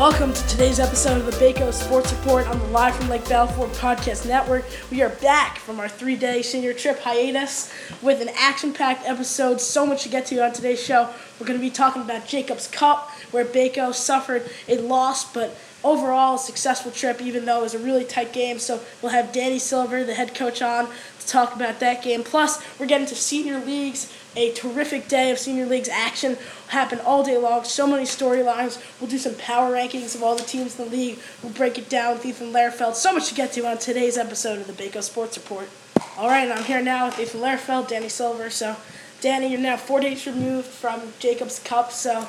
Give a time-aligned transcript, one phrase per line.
[0.00, 3.66] Welcome to today's episode of the Baco Sports Report on the Live from Lake Balfour
[3.68, 4.64] Podcast Network.
[4.90, 7.70] We are back from our three day senior trip hiatus
[8.00, 9.60] with an action packed episode.
[9.60, 11.10] So much to get to on today's show.
[11.38, 15.54] We're going to be talking about Jacobs Cup, where Baco suffered a loss, but
[15.84, 18.58] overall a successful trip, even though it was a really tight game.
[18.58, 22.24] So we'll have Danny Silver, the head coach, on to talk about that game.
[22.24, 24.10] Plus, we're getting to senior leagues.
[24.36, 26.38] A terrific day of senior leagues action
[26.68, 27.64] happen all day long.
[27.64, 28.80] So many storylines.
[29.00, 31.18] We'll do some power rankings of all the teams in the league.
[31.42, 32.94] We'll break it down with Ethan Lehrfeld.
[32.94, 35.68] So much to get to on today's episode of the Baco Sports Report.
[36.16, 38.50] All right, and I'm here now with Ethan Lehrfeld, Danny Silver.
[38.50, 38.76] So,
[39.20, 41.90] Danny, you're now four days removed from Jacobs Cup.
[41.90, 42.28] So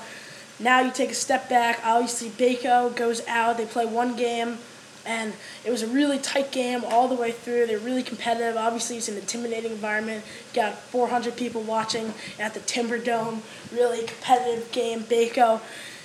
[0.60, 1.82] now you take a step back.
[1.84, 3.58] Obviously, Baco goes out.
[3.58, 4.58] They play one game,
[5.06, 5.34] and
[5.66, 7.68] it was a really tight game all the way through.
[7.68, 8.56] They're really competitive.
[8.58, 10.24] Obviously, it's an intimidating environment.
[10.54, 13.44] Got 400 people watching at the Timber Dome.
[13.72, 15.02] Really competitive game.
[15.02, 15.62] Baco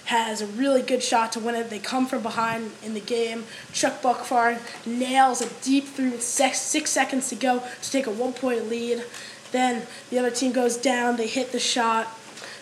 [0.06, 1.69] has a really good shot to win it.
[1.69, 3.45] They come from behind in the game.
[3.73, 8.11] Chuck Buckfar nails a deep three with six, six seconds to go to take a
[8.11, 9.05] one point lead.
[9.53, 11.17] Then the other team goes down.
[11.17, 12.09] They hit the shot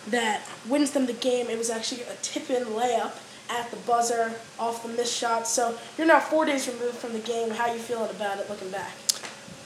[0.07, 1.47] that wins them the game.
[1.49, 3.13] It was actually a tip in layup
[3.49, 5.47] at the buzzer off the missed shot.
[5.47, 7.51] So you're now four days removed from the game.
[7.51, 8.93] How are you feeling about it looking back?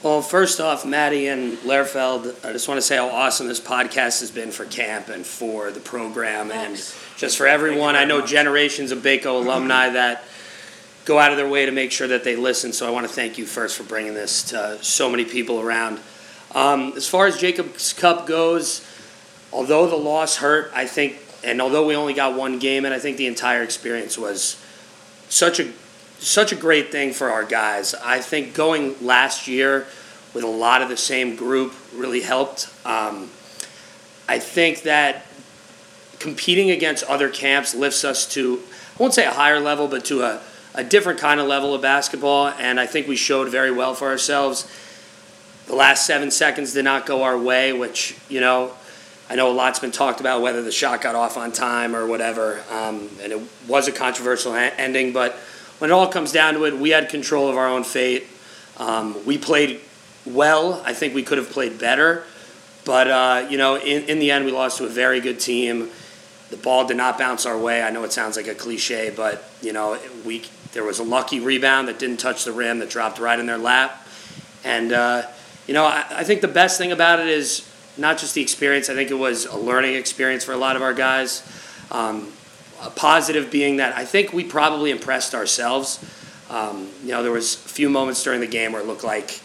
[0.01, 4.21] Well, first off, Maddie and Lehrfeld, I just want to say how awesome this podcast
[4.21, 6.77] has been for camp and for the program and
[7.17, 7.97] just for everyone.
[7.97, 10.23] I know generations of Baco alumni that
[11.03, 12.71] go out of their way to make sure that they listen.
[12.71, 15.99] So I want to thank you first for bringing this to so many people around.
[16.55, 18.87] Um, as far as Jacobs Cup goes,
[19.51, 22.99] although the loss hurt, I think, and although we only got one game, and I
[22.99, 24.63] think the entire experience was
[25.29, 25.71] such a
[26.19, 27.95] such a great thing for our guys.
[27.95, 29.87] I think going last year
[30.33, 32.69] with a lot of the same group really helped.
[32.85, 33.29] Um,
[34.27, 35.25] I think that
[36.19, 38.59] competing against other camps lifts us to,
[38.95, 40.41] I won't say a higher level, but to a,
[40.75, 42.49] a different kind of level of basketball.
[42.59, 44.69] And I think we showed very well for ourselves.
[45.67, 48.73] The last seven seconds did not go our way, which, you know,
[49.29, 52.07] I know a lot's been talked about whether the shot got off on time or
[52.07, 55.13] whatever, um, and it was a controversial ha- ending.
[55.13, 55.33] But
[55.77, 58.25] when it all comes down to it, we had control of our own fate.
[58.77, 59.81] Um, we played
[60.25, 60.81] well.
[60.83, 62.23] I think we could have played better,
[62.85, 65.89] but uh, you know, in, in the end, we lost to a very good team.
[66.49, 67.83] The ball did not bounce our way.
[67.83, 71.39] I know it sounds like a cliche, but you know, we there was a lucky
[71.39, 74.07] rebound that didn't touch the rim that dropped right in their lap,
[74.63, 75.21] and uh,
[75.67, 78.89] you know, I, I think the best thing about it is not just the experience.
[78.89, 81.43] I think it was a learning experience for a lot of our guys.
[81.91, 82.31] Um,
[82.81, 86.03] a positive being that I think we probably impressed ourselves.
[86.49, 89.41] Um, you know, there was a few moments during the game where it looked like,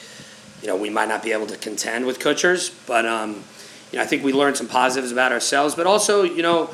[0.62, 3.42] you know, we might not be able to contend with Kutchers, but um,
[3.90, 5.74] you know, I think we learned some positives about ourselves.
[5.74, 6.70] But also, you know,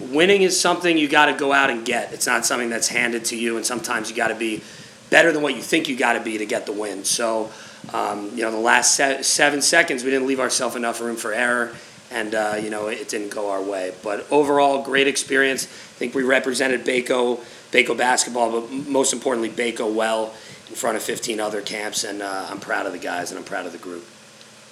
[0.00, 2.12] winning is something you got to go out and get.
[2.12, 4.62] It's not something that's handed to you, and sometimes you got to be
[5.08, 7.04] better than what you think you got to be to get the win.
[7.04, 7.50] So.
[7.92, 11.32] Um, you know, the last se- seven seconds, we didn't leave ourselves enough room for
[11.32, 11.74] error,
[12.10, 13.92] and uh, you know, it didn't go our way.
[14.02, 15.64] But overall, great experience.
[15.64, 20.32] I think we represented Baco, Baco basketball, but most importantly, Baco well
[20.68, 23.44] in front of 15 other camps, and uh, I'm proud of the guys and I'm
[23.44, 24.06] proud of the group.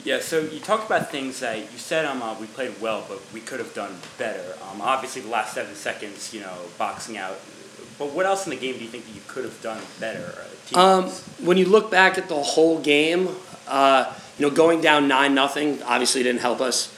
[0.02, 3.20] Yeah, so you talked about things that you said um, uh, we played well, but
[3.34, 4.56] we could have done better.
[4.70, 7.38] Um, obviously, the last seven seconds, you know, boxing out.
[7.98, 10.46] But what else in the game do you think that you could have done better?
[10.74, 11.06] Um,
[11.42, 13.28] when you look back at the whole game,
[13.66, 16.94] uh, you know, going down nine nothing obviously didn't help us.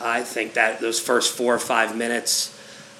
[0.00, 2.52] I think that those first four or five minutes,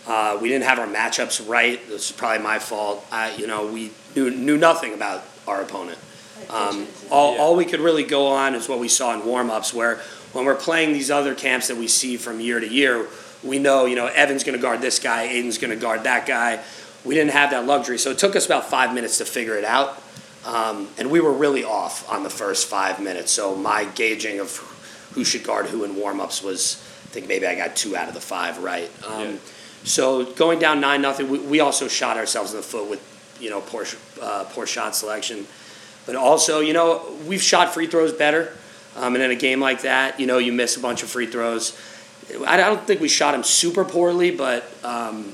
[0.06, 1.86] uh, we didn't have our matchups right.
[1.88, 3.06] This is probably my fault.
[3.12, 5.98] I, you know, we knew, knew nothing about our opponent.
[6.50, 9.96] Um, all, all we could really go on is what we saw in warm-ups, where
[10.32, 13.06] when we're playing these other camps that we see from year to year,
[13.42, 16.26] we know, you know, Evan's going to guard this guy, Aiden's going to guard that
[16.26, 16.62] guy.
[17.04, 19.64] We didn't have that luxury, so it took us about five minutes to figure it
[19.64, 20.02] out.
[20.46, 23.32] Um, and we were really off on the first five minutes.
[23.32, 24.56] So my gauging of
[25.12, 28.14] who should guard who in warm-ups was, I think maybe I got two out of
[28.14, 28.88] the five right.
[29.04, 29.36] Um, yeah.
[29.82, 33.00] So going down nine nothing, we, we, also shot ourselves in the foot with,
[33.40, 33.86] you know, poor
[34.22, 35.46] uh, poor shot selection.
[36.06, 38.52] But also, you know, we've shot free throws better.
[38.96, 41.26] Um, and in a game like that, you know, you miss a bunch of free
[41.26, 41.78] throws.
[42.46, 45.32] I don't think we shot them super poorly, but um,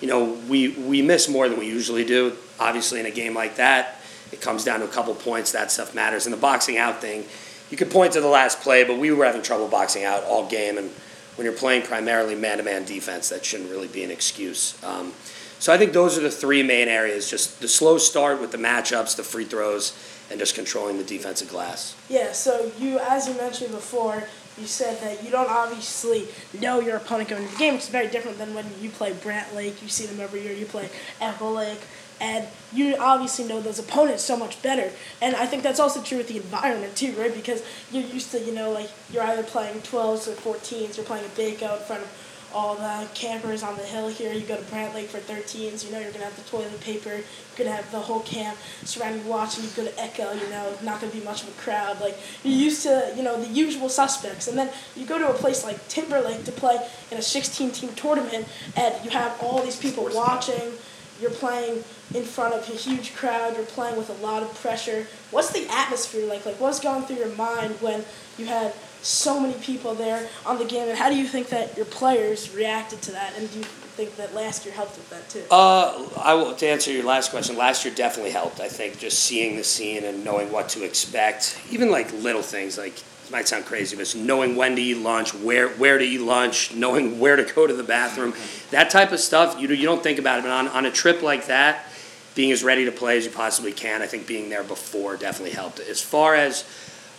[0.00, 2.36] you know, we we miss more than we usually do.
[2.58, 4.00] Obviously, in a game like that,
[4.36, 5.52] it comes down to a couple points.
[5.52, 6.26] That stuff matters.
[6.26, 7.24] And the boxing out thing,
[7.70, 10.48] you could point to the last play, but we were having trouble boxing out all
[10.48, 10.78] game.
[10.78, 10.90] And
[11.36, 14.82] when you're playing primarily man-to-man defense, that shouldn't really be an excuse.
[14.84, 15.12] Um,
[15.58, 18.58] so I think those are the three main areas: just the slow start with the
[18.58, 19.96] matchups, the free throws,
[20.30, 21.96] and just controlling the defensive glass.
[22.10, 24.28] Yeah, so you, as you mentioned before,
[24.58, 26.28] you said that you don't obviously
[26.60, 29.54] know your opponent going into the game, It's very different than when you play Brant
[29.54, 29.82] Lake.
[29.82, 30.52] You see them every year.
[30.52, 30.88] You play
[31.20, 31.80] Echo Lake,
[32.20, 34.90] and you obviously know those opponents so much better.
[35.20, 37.34] And I think that's also true with the environment too, right?
[37.34, 41.26] Because you're used to, you know, like you're either playing 12s or 14s, you're playing
[41.26, 42.22] a big out in front of
[42.54, 44.32] all the campers on the hill here.
[44.32, 46.80] You go to Brant Lake for 13s, you know you're going to have the toilet
[46.80, 49.64] paper, you're going to have the whole camp surrounding you watching.
[49.64, 52.00] You go to Echo, you know, not going to be much of a crowd.
[52.00, 54.48] Like, you're used to, you know, the usual suspects.
[54.48, 56.78] And then you go to a place like Timberlake to play
[57.10, 60.72] in a 16 team tournament, and you have all these people watching.
[61.20, 61.84] You're playing
[62.14, 63.56] in front of a huge crowd.
[63.56, 65.06] You're playing with a lot of pressure.
[65.30, 66.46] What's the atmosphere like?
[66.46, 68.04] Like, what's going through your mind when
[68.38, 71.76] you had so many people there on the game, and how do you think that
[71.76, 73.34] your players reacted to that?
[73.38, 75.44] And do you think that last year helped with that too?
[75.50, 77.56] Uh, I will to answer your last question.
[77.56, 78.60] Last year definitely helped.
[78.60, 82.76] I think just seeing the scene and knowing what to expect, even like little things
[82.76, 82.94] like
[83.30, 87.18] might sound crazy, but knowing when to eat lunch, where where to eat lunch, knowing
[87.20, 88.34] where to go to the bathroom,
[88.70, 90.42] that type of stuff you you don't think about it.
[90.42, 91.86] But on on a trip like that,
[92.34, 95.54] being as ready to play as you possibly can, I think being there before definitely
[95.54, 95.80] helped.
[95.80, 96.64] As far as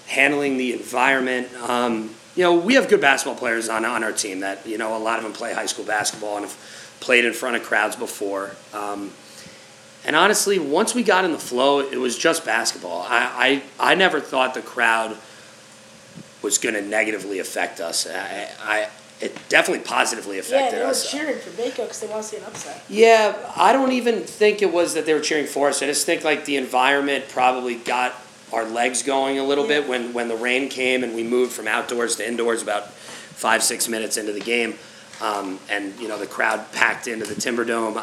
[0.07, 1.53] handling the environment.
[1.61, 4.95] Um, you know, we have good basketball players on, on our team that, you know,
[4.95, 7.95] a lot of them play high school basketball and have played in front of crowds
[7.95, 8.51] before.
[8.73, 9.11] Um,
[10.05, 13.01] and honestly, once we got in the flow, it was just basketball.
[13.01, 15.17] I, I, I never thought the crowd
[16.41, 18.07] was going to negatively affect us.
[18.07, 18.89] I, I,
[19.19, 21.09] it definitely positively affected yeah, they were us.
[21.09, 22.83] cheering for Baco because they want to see an upset.
[22.87, 25.81] Yeah, I don't even think it was that they were cheering for us.
[25.81, 28.13] I just think like the environment probably got
[28.53, 29.79] our legs going a little Yeah.
[29.81, 33.63] bit when, when the rain came and we moved from outdoors to indoors about five
[33.63, 34.75] six minutes into the game,
[35.21, 37.97] um, and you know the crowd packed into the Timber Dome.
[37.97, 38.01] I,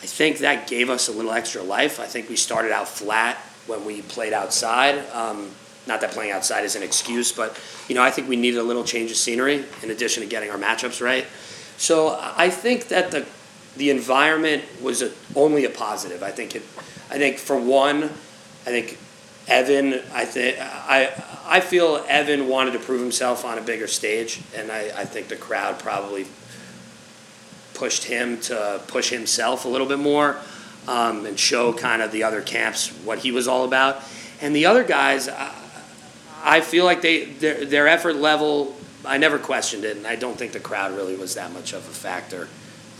[0.00, 2.00] I think that gave us a little extra life.
[2.00, 3.36] I think we started out flat
[3.66, 4.98] when we played outside.
[5.12, 5.50] Um,
[5.88, 7.58] not that playing outside is an excuse, but
[7.88, 10.50] you know I think we needed a little change of scenery in addition to getting
[10.50, 11.26] our matchups right.
[11.78, 13.26] So I think that the
[13.76, 16.22] the environment was a, only a positive.
[16.22, 16.62] I think it.
[17.10, 18.98] I think for one, I think
[19.48, 19.94] Evan.
[20.12, 21.10] I think I
[21.46, 25.28] I feel Evan wanted to prove himself on a bigger stage, and I, I think
[25.28, 26.26] the crowd probably
[27.74, 30.36] pushed him to push himself a little bit more
[30.88, 34.02] um, and show kind of the other camps what he was all about.
[34.40, 35.28] And the other guys,
[36.48, 38.74] I feel like they their, their effort level.
[39.04, 41.86] I never questioned it, and I don't think the crowd really was that much of
[41.86, 42.48] a factor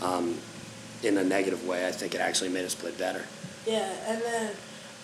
[0.03, 0.37] um,
[1.03, 1.87] in a negative way.
[1.87, 3.25] I think it actually made us play better.
[3.65, 4.51] Yeah, and then,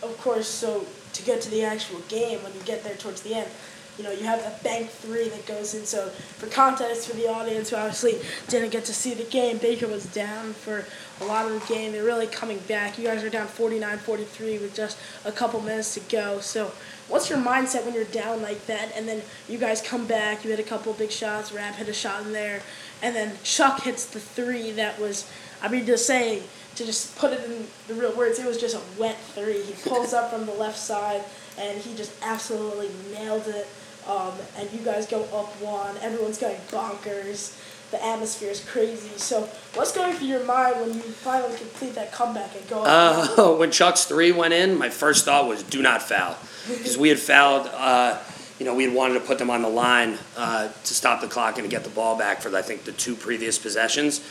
[0.03, 3.33] of course, so to get to the actual game, when you get there towards the
[3.33, 3.49] end,
[3.97, 5.85] you know, you have that bank three that goes in.
[5.85, 9.89] So, for context for the audience who obviously didn't get to see the game, Baco
[9.89, 10.85] was down for
[11.21, 11.93] a lot of the game.
[11.93, 12.97] They're really coming back.
[12.97, 16.39] You guys are down 49 43 with just a couple minutes to go.
[16.39, 16.71] So,
[17.07, 18.91] what's your mindset when you're down like that?
[18.95, 21.93] And then you guys come back, you hit a couple big shots, Rab hit a
[21.93, 22.61] shot in there,
[23.01, 25.29] and then Chuck hits the three that was,
[25.61, 26.43] I mean, to say,
[26.75, 29.61] to just put it in the real words, it was just a wet three.
[29.61, 31.23] He pulls up from the left side,
[31.57, 33.67] and he just absolutely nailed it.
[34.07, 35.97] Um, and you guys go up one.
[35.97, 37.59] Everyone's going bonkers.
[37.91, 39.17] The atmosphere is crazy.
[39.17, 43.37] So, what's going through your mind when you finally complete that comeback and go up?
[43.37, 46.37] Uh, when Chuck's three went in, my first thought was do not foul.
[46.67, 48.17] Because we had fouled, uh,
[48.57, 51.27] you know, we had wanted to put them on the line uh, to stop the
[51.27, 54.27] clock and to get the ball back for, I think, the two previous possessions.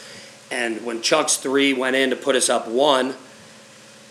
[0.51, 3.15] And when Chuck's three went in to put us up one,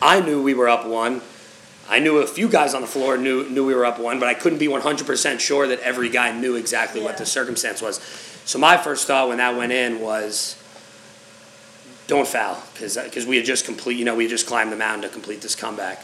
[0.02, 1.22] I knew we were up one.
[1.94, 4.28] I knew a few guys on the floor knew knew we were up one, but
[4.28, 8.00] I couldn't be 100% sure that every guy knew exactly what the circumstance was.
[8.46, 10.60] So my first thought when that went in was,
[12.08, 15.04] don't foul, because we had just complete, you know, we had just climbed the mountain
[15.04, 16.04] to complete this comeback.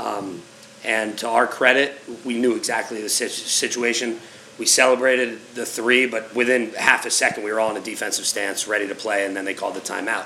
[0.00, 0.40] Um,
[0.82, 4.18] and to our credit, we knew exactly the situation.
[4.58, 8.24] We celebrated the three, but within half a second, we were all in a defensive
[8.24, 10.24] stance, ready to play, and then they called the timeout.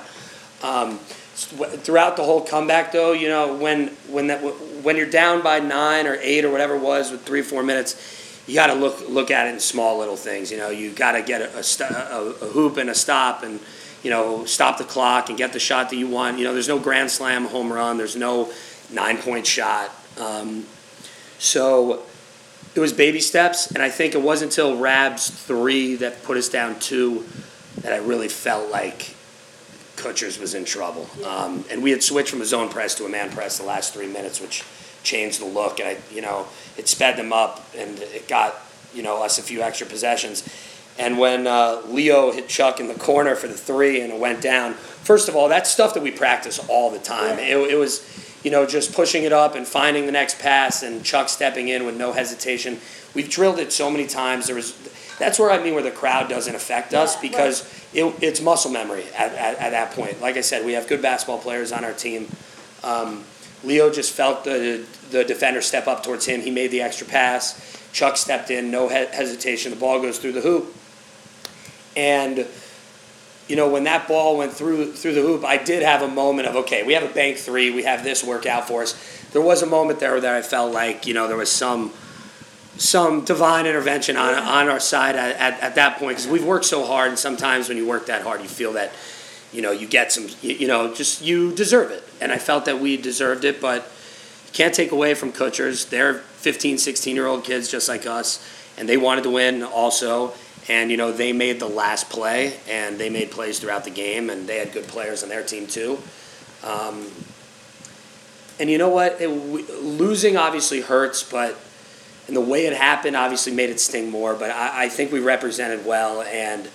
[0.63, 1.01] Um,
[1.45, 4.39] throughout the whole comeback, though, you know, when when that
[4.83, 7.63] when you're down by nine or eight or whatever it was with three or four
[7.63, 10.51] minutes, you got to look look at it in small little things.
[10.51, 13.59] You know, you got to get a, a, a hoop and a stop, and
[14.03, 16.37] you know, stop the clock and get the shot that you want.
[16.37, 17.97] You know, there's no grand slam home run.
[17.97, 18.51] There's no
[18.91, 19.91] nine point shot.
[20.19, 20.65] Um,
[21.37, 22.03] so
[22.75, 26.49] it was baby steps, and I think it wasn't until Rab's three that put us
[26.49, 27.25] down two
[27.81, 29.15] that I really felt like
[30.01, 31.07] Kutchers was in trouble.
[31.25, 33.93] Um, and we had switched from a zone press to a man press the last
[33.93, 34.63] three minutes, which
[35.03, 35.79] changed the look.
[35.79, 38.55] And I, you know, it sped them up, and it got
[38.93, 40.47] you know us a few extra possessions.
[40.99, 44.41] And when uh, Leo hit Chuck in the corner for the three and it went
[44.41, 47.39] down, first of all, that's stuff that we practice all the time.
[47.39, 48.01] It, it was
[48.43, 51.85] you know, just pushing it up and finding the next pass and Chuck stepping in
[51.85, 52.79] with no hesitation.
[53.13, 54.47] We've drilled it so many times.
[54.47, 54.75] There was,
[55.19, 58.71] that's where I mean where the crowd doesn't affect us Yeah, because it, it's muscle
[58.71, 60.21] memory at, at, at that point.
[60.21, 62.27] Like I said, we have good basketball players on our team.
[62.83, 63.23] Um,
[63.63, 66.41] Leo just felt the the defender step up towards him.
[66.41, 67.77] He made the extra pass.
[67.91, 69.71] Chuck stepped in, no he- hesitation.
[69.71, 70.73] The ball goes through the hoop,
[71.95, 72.47] and
[73.47, 76.47] you know when that ball went through through the hoop, I did have a moment
[76.47, 78.99] of okay, we have a bank three, we have this work out for us.
[79.31, 81.91] There was a moment there that I felt like you know there was some
[82.77, 86.65] some divine intervention on on our side at, at, at that point because we've worked
[86.65, 88.91] so hard, and sometimes when you work that hard, you feel that
[89.51, 92.65] you know you get some you, you know just you deserve it, and I felt
[92.65, 93.91] that we deserved it, but
[94.47, 95.89] you can't take away from Kutchers.
[95.89, 98.45] They're 15, 16 year old kids just like us,
[98.77, 100.33] and they wanted to win also.
[100.69, 104.29] And you know they made the last play, and they made plays throughout the game,
[104.29, 105.97] and they had good players on their team too.
[106.63, 107.07] Um,
[108.59, 109.19] and you know what?
[109.19, 111.57] It, losing obviously hurts, but
[112.31, 114.33] and the way it happened obviously made it sting more.
[114.35, 116.69] But I, I think we represented well, and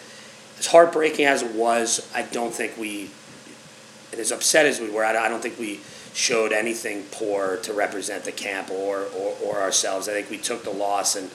[0.59, 3.09] as heartbreaking as it was, I don't think we,
[4.13, 5.81] and as upset as we were, I, I don't think we
[6.13, 10.11] showed anything poor to represent the camp or, or, or ourselves.
[10.11, 11.31] I think we took the loss, and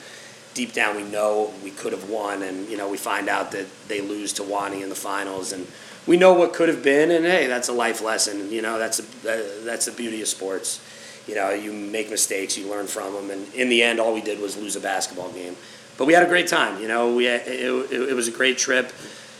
[0.54, 3.66] deep down we know we could have won, and you know we find out that
[3.88, 5.66] they lose to Wani in the finals, and
[6.06, 8.52] we know what could have been, and hey, that's a life lesson.
[8.52, 10.80] You know, that's a, that's the beauty of sports.
[11.26, 14.20] You know, you make mistakes, you learn from them, and in the end, all we
[14.20, 15.56] did was lose a basketball game.
[15.96, 16.80] But we had a great time.
[16.80, 18.92] You know, we it, it, it was a great trip.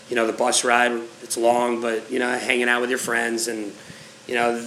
[0.09, 3.49] You know, the bus ride it's long, but you know, hanging out with your friends,
[3.49, 3.73] and
[4.29, 4.61] you know,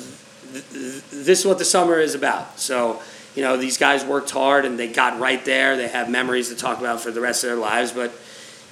[0.52, 2.60] th- th- this is what the summer is about.
[2.60, 3.02] So.
[3.36, 5.76] You know, these guys worked hard and they got right there.
[5.76, 8.14] They have memories to talk about for the rest of their lives, but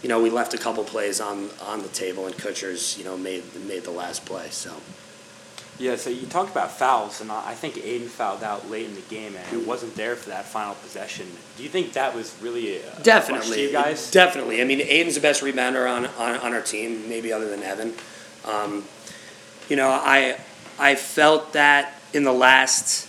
[0.04, 3.18] you know, we left a couple plays on on the table, and Kutchers, you know,
[3.18, 4.50] made made the last play.
[4.52, 4.74] So
[5.80, 9.02] Yeah, so you talked about fouls, and I think Aiden fouled out late in the
[9.02, 11.26] game, and it wasn't there for that final possession.
[11.58, 14.12] Do you think that was really a definitely, to you guys?
[14.12, 14.62] definitely.
[14.62, 17.94] I mean, Aiden's the best rebounder on, on, on our team, maybe other than Evan.
[18.46, 18.84] Um,
[19.68, 20.38] you know, I
[20.78, 23.08] I felt that in the last,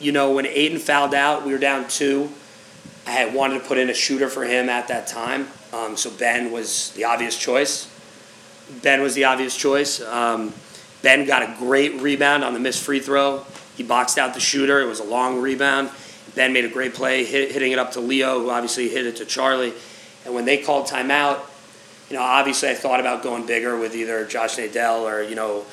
[0.00, 2.30] you know, when Aiden fouled out, we were down two.
[3.06, 6.10] I had wanted to put in a shooter for him at that time, um, so
[6.10, 7.90] Ben was the obvious choice.
[8.82, 10.00] Ben was the obvious choice.
[10.02, 10.52] Um,
[11.08, 13.42] ben got a great rebound on the missed free throw.
[13.78, 14.78] He boxed out the shooter.
[14.82, 15.88] It was a long rebound.
[16.34, 19.16] Ben made a great play, hit, hitting it up to Leo, who obviously hit it
[19.16, 19.72] to Charlie.
[20.26, 21.40] And when they called timeout,
[22.10, 25.64] you know, obviously I thought about going bigger with either Josh Nadell or, you know,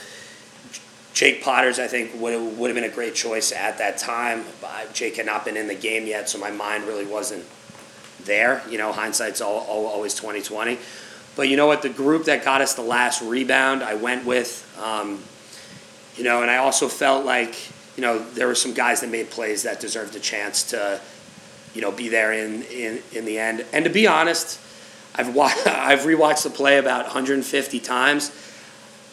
[1.14, 4.46] Jake Potters, I think, would have, would have been a great choice at that time.
[4.94, 7.44] Jake had not been in the game yet, so my mind really wasn't
[8.24, 8.64] there.
[8.70, 10.78] You know, hindsight's all, all, always 2020.
[11.36, 11.82] But you know what?
[11.82, 14.62] The group that got us the last rebound, I went with.
[14.82, 15.20] Um,
[16.16, 17.56] you know, and I also felt like,
[17.98, 21.02] you know, there were some guys that made plays that deserved a chance to,
[21.74, 23.66] you know, be there in, in, in the end.
[23.74, 24.60] And to be honest,
[25.16, 28.30] I've, wa- I've rewatched the play about 150 times.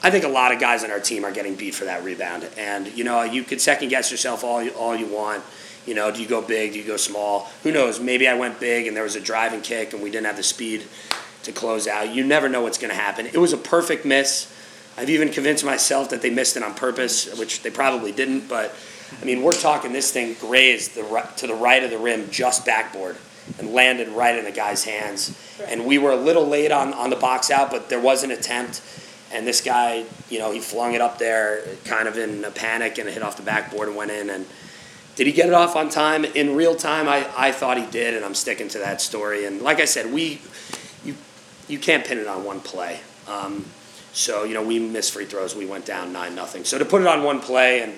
[0.04, 2.48] I think a lot of guys on our team are getting beat for that rebound.
[2.56, 5.42] And, you know, you could second guess yourself all you, all you want.
[5.86, 6.72] You know, do you go big?
[6.72, 7.50] Do you go small?
[7.64, 7.98] Who knows?
[7.98, 10.42] Maybe I went big and there was a driving kick and we didn't have the
[10.44, 10.84] speed
[11.44, 12.14] to close out.
[12.14, 13.26] You never know what's going to happen.
[13.26, 14.52] It was a perfect miss.
[14.96, 18.48] I've even convinced myself that they missed it on purpose, which they probably didn't.
[18.48, 18.74] But,
[19.20, 22.30] I mean, we're talking this thing grazed the, ri- to the right of the rim,
[22.30, 23.16] just backboard,
[23.58, 25.38] and landed right in the guy's hands.
[25.66, 28.30] And we were a little late on, on the box out, but there was an
[28.30, 28.82] attempt.
[29.32, 32.98] And this guy, you know, he flung it up there kind of in a panic
[32.98, 34.28] and it hit off the backboard and went in.
[34.28, 34.44] And
[35.16, 36.24] did he get it off on time?
[36.24, 39.46] In real time, I, I thought he did, and I'm sticking to that story.
[39.46, 40.40] And like I said, we,
[41.72, 43.00] you, can't pin it on one play.
[43.28, 43.64] Um,
[44.12, 45.54] so, you know, we missed free throws.
[45.56, 46.64] We went down 9 nothing.
[46.64, 47.94] So to put it on one play and,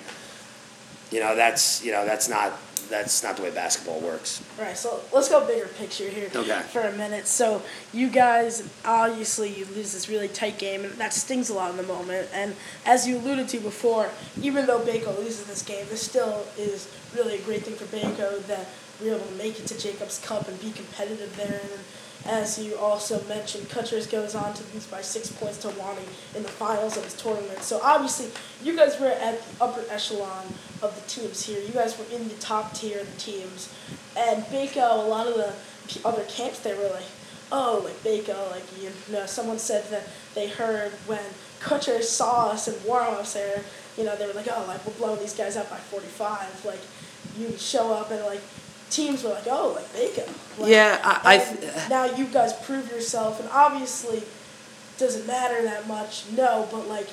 [1.10, 2.52] you know, that's, you know, that's not,
[2.88, 4.42] that's not the way basketball works.
[4.58, 6.60] Right, so let's go bigger picture here Okay.
[6.70, 7.26] for a minute.
[7.26, 7.62] So
[7.92, 11.76] you guys, obviously, you lose this really tight game, and that stings a lot in
[11.76, 12.28] the moment.
[12.32, 12.54] And
[12.86, 17.36] as you alluded to before, even though Baco loses this game, this still is really
[17.36, 18.68] a great thing for Baco that
[19.00, 21.60] we're able to make it to Jacobs Cup and be competitive there.
[21.62, 21.80] And
[22.26, 26.02] as you also mentioned, Kutchers goes on to lose by six points to Wani
[26.34, 27.60] in the finals of his tournament.
[27.62, 28.28] So obviously,
[28.62, 30.46] you guys were at the upper echelon
[30.82, 31.60] of the teams here.
[31.60, 33.74] You guys were in the top tier of the teams.
[34.16, 35.52] And Baco, a lot of the
[36.06, 37.04] other camps, they were like,
[37.52, 40.04] oh, like Baco, like, you know, someone said that
[40.34, 41.20] they heard when
[41.60, 43.62] Kutcher saw us in warm-ups there,
[43.98, 46.64] you know, they were like, oh, like, we're blowing these guys out by 45.
[46.64, 46.80] Like,
[47.38, 48.40] you show up and, like,
[48.94, 50.58] teams were like, oh, like Baco.
[50.58, 54.22] Like, Yeah, I- I now you guys prove yourself, and obviously,
[54.98, 57.08] doesn't matter that much, no, but, like,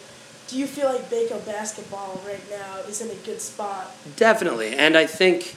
[0.48, 3.96] do you feel like Baco basketball right now is in a good spot?
[4.18, 5.56] Definitely, and I think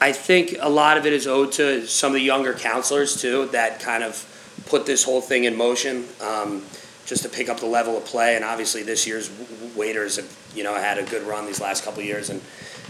[0.00, 3.46] I think a lot of it is owed to some of the younger counselors too
[3.52, 4.26] that kind of
[4.66, 6.06] put this whole thing in motion.
[6.20, 6.62] Um,
[7.06, 9.30] just to pick up the level of play, and obviously this year's
[9.76, 12.40] waiters have you know had a good run these last couple years, and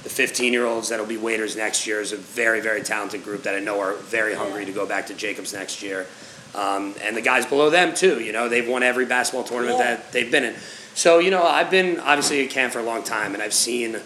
[0.06, 3.42] the 15 year olds that'll be waiters next year is a very very talented group
[3.42, 6.06] that I know are very hungry to go back to Jacobs next year,
[6.54, 8.20] um, and the guys below them too.
[8.20, 9.96] You know they've won every basketball tournament Yeah.
[9.96, 10.54] that they've been in.
[10.94, 13.96] So you know I've been obviously at camp for a long time, and I've seen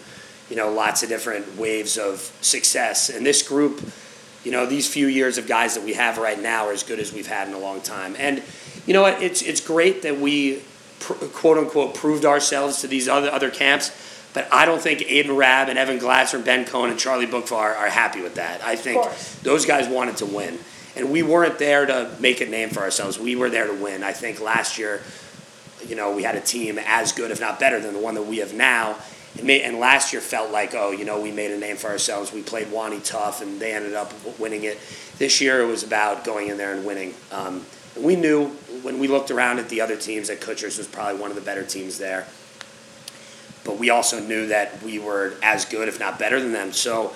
[0.49, 3.79] you know lots of different waves of success, and this group.
[4.43, 6.97] You know, these few years of guys that we have right now are as good
[6.99, 8.15] as we've had in a long time.
[8.17, 8.41] And
[8.87, 9.21] you know what?
[9.21, 10.63] It's it's great that we
[10.99, 13.91] pr- quote unquote proved ourselves to these other other camps.
[14.33, 17.53] But I don't think Aiden Rabb and Evan Glatzer and Ben Cohen and Charlie Bookfar
[17.53, 18.63] are, are happy with that.
[18.63, 19.03] I think
[19.43, 20.59] those guys wanted to win.
[20.95, 23.17] And we weren't there to make a name for ourselves.
[23.17, 24.03] We were there to win.
[24.03, 25.01] I think last year,
[25.87, 28.23] you know, we had a team as good, if not better, than the one that
[28.23, 28.97] we have now.
[29.39, 32.33] And, and last year felt like, oh, you know, we made a name for ourselves.
[32.33, 34.79] We played Wani tough, and they ended up winning it.
[35.17, 37.13] This year, it was about going in there and winning.
[37.31, 38.47] Um, and we knew
[38.81, 41.41] when we looked around at the other teams that Kutcher's was probably one of the
[41.41, 42.27] better teams there.
[43.63, 46.71] But we also knew that we were as good, if not better, than them.
[46.73, 47.13] So,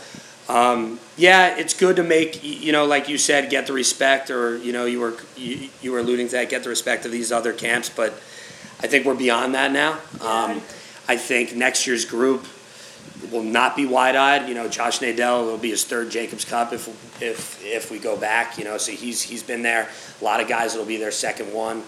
[0.47, 4.57] um, yeah, it's good to make you know, like you said, get the respect, or
[4.57, 7.31] you know, you were you, you were alluding to that, get the respect of these
[7.31, 7.89] other camps.
[7.89, 8.13] But
[8.79, 9.93] I think we're beyond that now.
[10.21, 10.61] Um,
[11.07, 12.45] I think next year's group
[13.31, 14.47] will not be wide-eyed.
[14.47, 16.87] You know, Josh Nadell will be his third Jacobs Cup if
[17.21, 18.57] if if we go back.
[18.57, 19.89] You know, so he's he's been there.
[20.21, 21.83] A lot of guys will be their second one.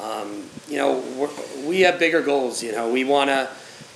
[0.00, 1.30] Um, you know,
[1.66, 2.62] we have bigger goals.
[2.62, 3.48] You know, we want to.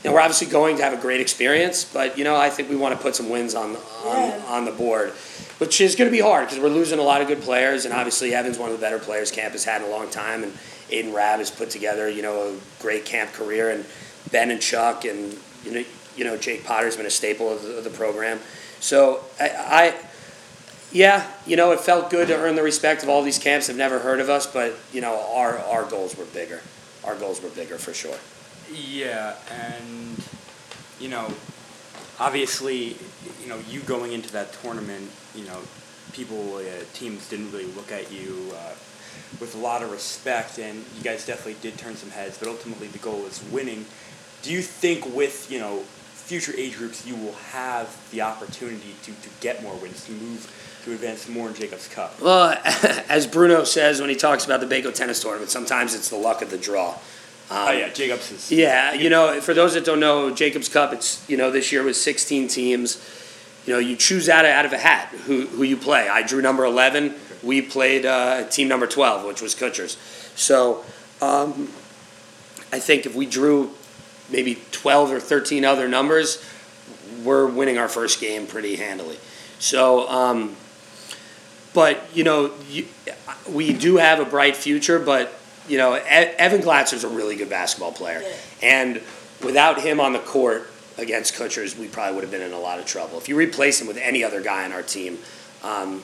[0.02, 2.68] You know, we're obviously going to have a great experience, but you know, I think
[2.68, 4.42] we want to put some wins on on, Yeah.
[4.48, 5.10] on the board,
[5.58, 7.94] which is going to be hard because we're losing a lot of good players, and
[7.94, 10.52] obviously Evan's one of the better players camp has had in a long time, and
[10.90, 13.84] Aiden Rabb has put together you know a great camp career, and
[14.32, 15.84] Ben and Chuck and you know
[16.16, 18.40] you know Jake Potter's been a staple of the, of the program,
[18.80, 19.94] so I, I
[20.90, 23.68] yeah, you know, it felt good to earn the respect of all these camps.
[23.68, 26.60] Have never heard of us, but you know, our our goals were bigger.
[27.04, 28.18] Our goals were bigger for sure.
[28.72, 30.22] Yeah, and
[30.98, 31.32] you know,
[32.18, 32.96] obviously,
[33.42, 35.58] you know, you going into that tournament, you know,
[36.12, 36.62] people, uh,
[36.94, 38.74] teams didn't really look at you uh,
[39.40, 42.38] with a lot of respect, and you guys definitely did turn some heads.
[42.38, 43.84] But ultimately, the goal is winning.
[44.42, 45.82] Do you think with you know
[46.12, 50.50] future age groups, you will have the opportunity to, to get more wins, to move,
[50.84, 52.20] to advance more in Jacobs Cup?
[52.20, 52.58] Well,
[53.08, 56.40] as Bruno says when he talks about the Baco tennis tournament, sometimes it's the luck
[56.40, 56.96] of the draw.
[57.52, 58.50] Um, oh yeah, Jacobs is.
[58.50, 61.82] Yeah, you know, for those that don't know, Jacobs Cup, it's you know this year
[61.82, 62.96] was 16 teams.
[63.66, 66.08] You know, you choose out of, out of a hat who, who you play.
[66.08, 67.14] I drew number 11.
[67.42, 69.98] We played uh, team number 12, which was Kutcher's.
[70.34, 70.82] So
[71.20, 71.68] um,
[72.72, 73.72] I think if we drew
[74.30, 76.42] maybe 12 or 13 other numbers,
[77.22, 79.18] we're winning our first game pretty handily.
[79.58, 80.56] So, um,
[81.74, 82.86] but you know, you,
[83.46, 84.98] we do have a bright future.
[84.98, 88.32] But you know, Evan Glatzer's a really good basketball player, Yeah.
[88.62, 89.00] and
[89.42, 92.78] without him on the court against Kutcher's, we probably would have been in a lot
[92.78, 93.18] of trouble.
[93.18, 95.18] If you replace him with any other guy on our team,
[95.62, 96.02] um,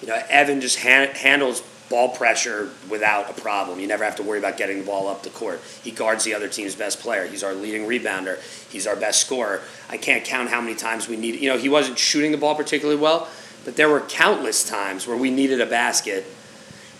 [0.00, 3.78] you know, Evan just han- handles ball pressure without a problem.
[3.78, 5.60] You never have to worry about getting the ball up the court.
[5.82, 7.26] He guards the other team's best player.
[7.26, 8.38] He's our leading rebounder.
[8.70, 9.60] He's our best scorer.
[9.90, 11.38] I can't count how many times we need.
[11.40, 13.28] You know, he wasn't shooting the ball particularly well,
[13.66, 16.24] but there were countless times where we needed a basket,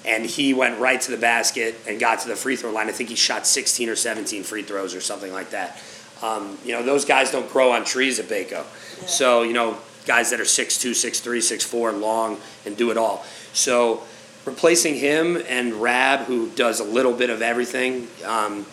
[0.04, 2.88] and he went right to the basket and got to the free throw line.
[2.88, 5.82] I think he shot 16 or 17 free throws or something like that.
[6.22, 8.64] Um, you know, those guys don't grow on trees at Baco.
[9.08, 13.24] So, you know, guys that are 6'2, 6'3, 6'4, long, and do it all.
[13.52, 14.02] So,
[14.44, 18.66] replacing him and Rab, who does a little bit of everything, um,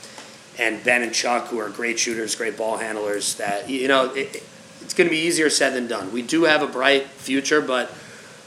[0.60, 4.44] and Ben and Chuck, who are great shooters, great ball handlers, that, you know, it,
[4.82, 6.12] it's going to be easier said than done.
[6.12, 7.90] We do have a bright future, but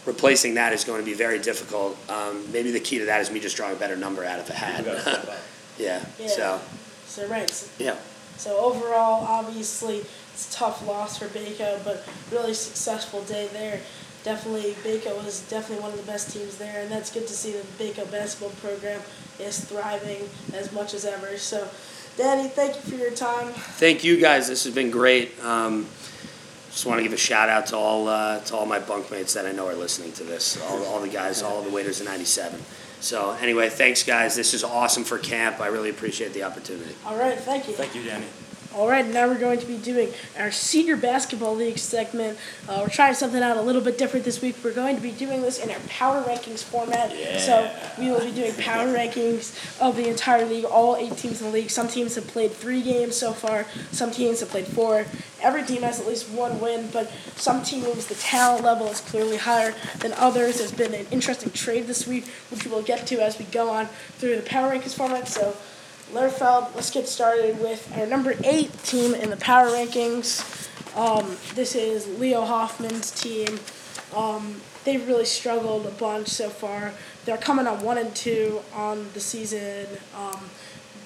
[0.07, 1.97] replacing that is going to be very difficult.
[2.11, 4.49] Um, maybe the key to that is me just drawing a better number out of
[4.51, 4.85] a hat.
[4.85, 5.39] gotta step up.
[5.79, 6.27] yeah, Yeah.
[6.29, 6.61] so,
[7.07, 7.49] So right.
[7.51, 7.97] So, yeah.
[8.37, 13.81] so overall, obviously, it's a tough loss for Baco, but really successful day there.
[14.25, 17.53] Definitely, Baco was definitely one of the best teams there, and that's good to see
[17.53, 19.01] that the Baco basketball program
[19.39, 21.37] is thriving as much as ever.
[21.37, 21.69] So,
[22.17, 23.53] Danny, thank you for your time.
[23.53, 24.49] Thank you guys.
[24.49, 25.39] This has been great.
[25.45, 25.87] Um,
[26.75, 29.47] just want to give a shout out to all uh, to all my bunkmates that
[29.47, 30.61] I know are listening to this.
[30.61, 32.61] All, all the guys, all the waiters in '97.
[32.99, 34.35] So anyway, thanks guys.
[34.35, 35.61] This is awesome for camp.
[35.61, 36.97] I really appreciate the opportunity.
[37.07, 37.75] All right, thank you.
[37.75, 38.27] Thank you, Danny.
[38.75, 42.37] All right, now we're going to be doing our senior basketball league segment.
[42.69, 44.57] Uh, we're trying something out a little bit different this week.
[44.65, 47.17] We're going to be doing this in our power rankings format.
[47.17, 47.39] Yeah.
[47.39, 51.47] So we will be doing power rankings of the entire league, all eight teams in
[51.47, 51.71] the league.
[51.71, 53.65] Some teams have played three games so far.
[53.93, 55.07] Some teams have played four.
[55.45, 59.37] Every team has at least one win, but some teams, the talent level is clearly
[59.37, 60.59] higher than others.
[60.59, 63.71] There's been an interesting trade this week, which we will get to as we go
[63.71, 63.87] on
[64.19, 65.29] through the power rankings format.
[65.29, 65.57] So.
[66.13, 70.69] Lehrfeld, let's get started with our number eight team in the power rankings.
[70.97, 73.59] Um, this is Leo Hoffman's team.
[74.15, 76.93] Um, they've really struggled a bunch so far.
[77.25, 80.51] They're coming on one and two on the season, um,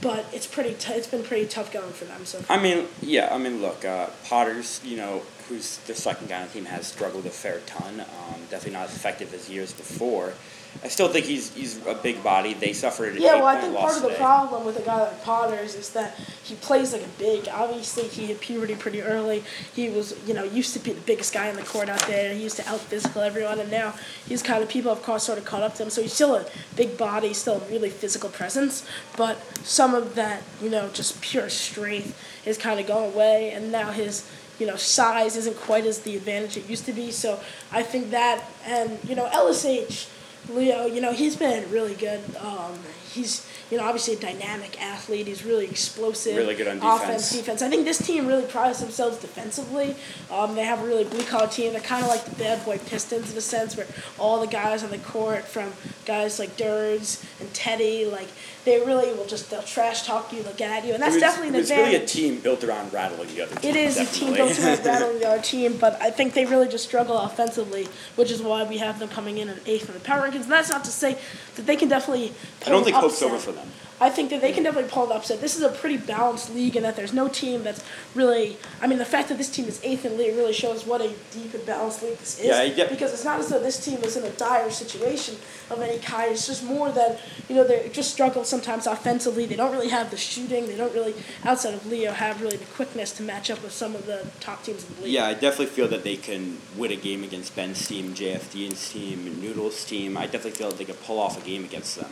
[0.00, 0.74] but it's pretty.
[0.74, 2.42] T- it's been pretty tough going for them so.
[2.48, 6.48] I mean, yeah, I mean, look, uh, Potter's, you know, who's the second guy on
[6.48, 8.00] the team, has struggled a fair ton.
[8.00, 10.34] Um, definitely not as effective as years before.
[10.82, 12.54] I still think he's he's a big body.
[12.54, 14.20] They suffered Yeah, well, I think part of the today.
[14.20, 17.48] problem with a guy like Potters is that he plays like a big.
[17.48, 19.42] Obviously, he hit puberty pretty early.
[19.74, 22.32] He was, you know, used to be the biggest guy in the court out there.
[22.32, 23.94] He used to out physical everyone, and now
[24.26, 25.90] he's kind of people have caught, sort of caught up to him.
[25.90, 28.86] So he's still a big body, still a really physical presence,
[29.16, 29.36] but
[29.66, 33.90] some of that, you know, just pure strength is kind of going away, and now
[33.90, 34.28] his.
[34.60, 37.12] You know, size isn't quite as the advantage it used to be.
[37.12, 37.38] So
[37.70, 40.08] I think that, and you know, LSH,
[40.48, 42.20] Leo, you know, he's been really good.
[42.36, 45.26] Um, he's, you know, obviously a dynamic athlete.
[45.26, 46.36] He's really explosive.
[46.36, 47.32] Really good on Offense, defense.
[47.32, 47.62] defense.
[47.62, 49.96] I think this team really prides themselves defensively.
[50.30, 51.72] Um, they have a really blue collar team.
[51.72, 53.86] They're kind of like the bad boy Pistons in a sense, where
[54.18, 55.72] all the guys on the court, from
[56.04, 58.28] guys like Durds and Teddy, like
[58.68, 61.22] they really will just they'll trash talk you, they'll get at you, and that's was,
[61.22, 61.86] definitely an advantage.
[61.86, 63.70] really a team built around rattling the other team.
[63.70, 66.68] It is a team built around battling the other team, but I think they really
[66.68, 70.00] just struggle offensively, which is why we have them coming in at eighth in the
[70.00, 70.42] power rankings.
[70.42, 71.18] And that's not to say
[71.56, 72.32] that they can definitely.
[72.66, 73.68] I don't think hope's over for them.
[74.00, 75.40] I think that they can definitely pull an upset.
[75.40, 77.82] This is a pretty balanced league, and that there's no team that's
[78.14, 78.56] really.
[78.80, 81.00] I mean, the fact that this team is eighth in the league really shows what
[81.00, 82.46] a deep and balanced league this is.
[82.46, 85.34] Yeah, get- Because it's not as though this team is in a dire situation
[85.68, 86.30] of any kind.
[86.30, 89.46] It's just more that you know they just struggle sometimes offensively.
[89.46, 90.68] They don't really have the shooting.
[90.68, 93.96] They don't really, outside of Leo, have really the quickness to match up with some
[93.96, 95.12] of the top teams in the league.
[95.14, 99.40] Yeah, I definitely feel that they can win a game against Ben's team, JFD's team,
[99.40, 100.16] Noodles' team.
[100.16, 102.10] I definitely feel that they could pull off a game against them.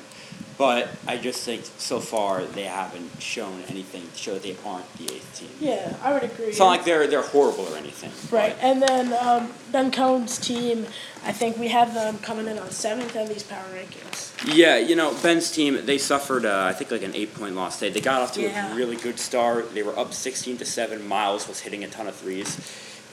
[0.59, 4.90] But I just think so far they haven't shown anything to show that they aren't
[4.96, 5.51] the eighth team.
[5.61, 6.46] Yeah, I would agree.
[6.46, 8.11] It's not like they're they're horrible or anything.
[8.35, 10.87] Right, but- and then um, Ben Cohn's team,
[11.27, 14.33] I think we have them coming in on seventh in these power rankings.
[14.55, 15.85] Yeah, you know Ben's team.
[15.85, 17.79] They suffered, uh, I think, like an eight-point loss.
[17.79, 18.72] They they got off to Yeah.
[18.72, 19.75] a really good start.
[19.75, 21.07] They were up sixteen to seven.
[21.07, 22.57] Miles was hitting a ton of threes,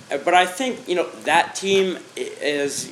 [0.10, 2.90] Uh, but I think you know that team is.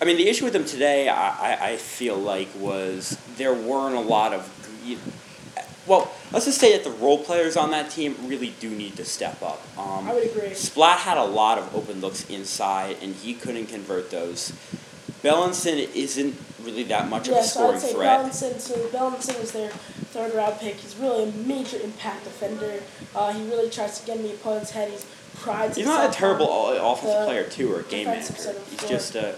[0.00, 4.00] I mean, the issue with them today, I, I, feel like, was there weren't a
[4.00, 4.54] lot of.
[5.86, 9.04] Well, let's just say that the role players on that team really do need to
[9.04, 9.62] step up.
[9.78, 10.54] Um, I would agree.
[10.54, 14.52] Splat had a lot of open looks inside, and he couldn't convert those.
[15.22, 18.20] Bellinson isn't really that much of a Yeah, so I'd say threat.
[18.20, 20.76] Bellinson, so Bellinson is their third round pick.
[20.76, 22.82] He's really a major impact defender.
[23.16, 24.90] Uh, he really tries to get in the opponent's head.
[24.90, 25.06] He's
[25.38, 28.32] prides He's not a terrible offensive player too, or a game manager.
[28.34, 29.36] side of the He's just a,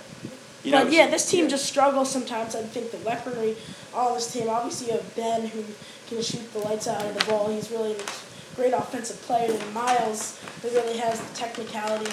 [0.64, 0.84] you know.
[0.84, 1.50] but yeah, this team yeah.
[1.50, 2.54] just struggles sometimes.
[2.54, 3.56] I think the weaponry
[3.94, 5.64] on this team, obviously you have Ben who
[6.08, 7.48] can shoot the lights out of the ball.
[7.48, 9.52] He's really a great offensive player.
[9.52, 12.12] And Miles, who really has the technicality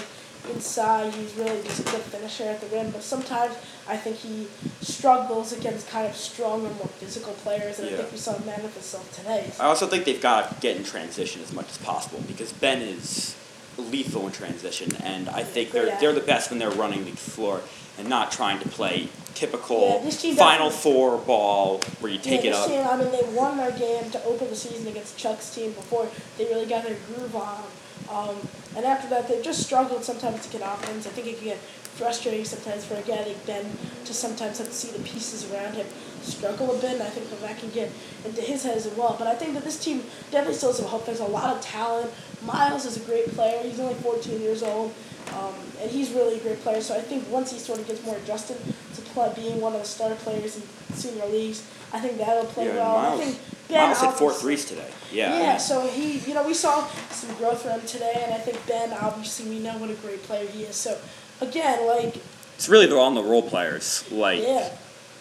[0.53, 1.13] inside.
[1.13, 2.91] He's really just a good finisher at the rim.
[2.91, 3.55] But sometimes
[3.87, 4.47] I think he
[4.81, 7.79] struggles against kind of stronger, more physical players.
[7.79, 9.51] And I think we saw manifest itself today.
[9.59, 12.81] I also think they've got to get in transition as much as possible because Ben
[12.81, 13.35] is
[13.77, 15.99] lethal in transition, and I think they're athlete.
[15.99, 17.61] they're the best when they're running the floor
[17.97, 22.55] and not trying to play typical Yeah, final four ball where you take yeah, it
[22.55, 22.67] up.
[22.67, 26.07] team, I mean, they won their game to open the season against Chuck's team before
[26.37, 27.63] they really got their groove on.
[28.09, 28.35] Um,
[28.75, 31.05] and after that, they just struggled sometimes to get offense.
[31.05, 33.65] I think it can get frustrating sometimes for a guy like Ben
[34.05, 35.85] to sometimes have to see the pieces around him
[36.21, 36.93] struggle a bit.
[36.93, 37.91] And I think that that can get
[38.23, 39.15] into his head as well.
[39.17, 41.05] But I think that this team definitely still has some hope.
[41.05, 42.11] There's a lot of talent.
[42.45, 43.61] Miles is a great player.
[43.63, 44.93] He's only 14 years old.
[45.33, 46.81] Um, and he's really a great player.
[46.81, 48.57] So I think once he sort of gets more adjusted
[48.95, 50.63] to play, being one of the star players in
[50.95, 51.63] senior leagues,
[51.93, 52.93] I think that'll play Yeah, well.
[52.97, 54.89] Miles- I think Ben Miles hit four threes today.
[55.11, 55.37] Yeah.
[55.39, 58.65] Yeah, so he, you know, we saw some growth from him today, and I think
[58.65, 60.75] Ben, obviously, we know what a great player he is.
[60.75, 60.97] So,
[61.41, 62.15] again, like,
[62.55, 64.03] it's really they're all the role players.
[64.11, 64.69] Like yeah,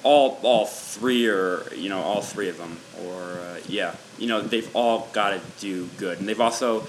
[0.02, 4.40] all all three or you know all three of them or uh, yeah you know
[4.40, 6.18] they've all got to do good.
[6.18, 6.86] And they've also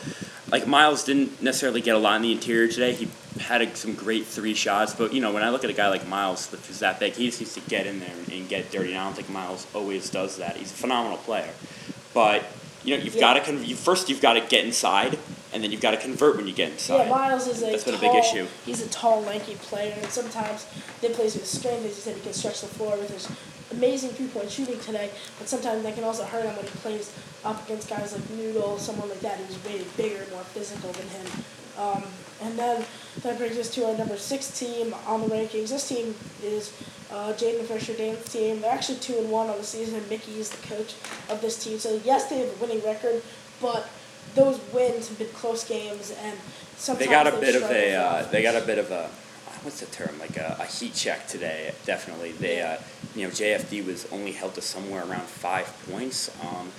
[0.52, 2.93] like Miles didn't necessarily get a lot in the interior today.
[2.93, 3.10] He
[3.41, 5.88] had a, some great three shots but you know when I look at a guy
[5.89, 7.13] like Miles which is that big.
[7.13, 9.30] He just needs to get in there and, and get dirty and I don't think
[9.30, 10.56] Miles always does that.
[10.58, 11.50] He's a phenomenal player.
[12.13, 12.46] But
[12.84, 13.22] you know you've Yeah.
[13.22, 15.17] got to con- you, first you've got to get inside,
[15.54, 17.06] and then you've got to convert when you get inside.
[17.06, 18.48] Yeah, Miles is a That's been a tall, big issue.
[18.66, 20.68] He's a tall, lanky player, and sometimes
[21.02, 21.86] they plays with strength.
[21.86, 23.30] As you said, he can stretch the floor with his
[23.72, 25.10] amazing three-point shooting today.
[25.40, 28.78] But sometimes that can also hurt him when he plays up against guys like Noodle,
[28.78, 31.28] someone like that who's way bigger, more physical than him.
[31.78, 32.04] Um,
[32.42, 32.86] and then
[33.22, 35.70] that brings us to our number six team on the rankings.
[35.70, 36.74] This team is
[37.12, 38.62] uh, Jaden Fisher Dane's team.
[38.62, 39.96] They're actually two and one on the season.
[39.96, 40.96] And Mickey is the coach
[41.30, 41.80] of this team.
[41.80, 43.22] So yes, they have a winning record,
[43.62, 43.90] but
[44.36, 46.38] those wins have been close games, and
[46.78, 49.10] sometimes they got a bit of a uh, they got a bit of a
[49.63, 52.32] what's the term like a, a heat check today definitely.
[52.34, 52.78] They uh,
[53.16, 56.72] you know JFD was only held to somewhere around five points um,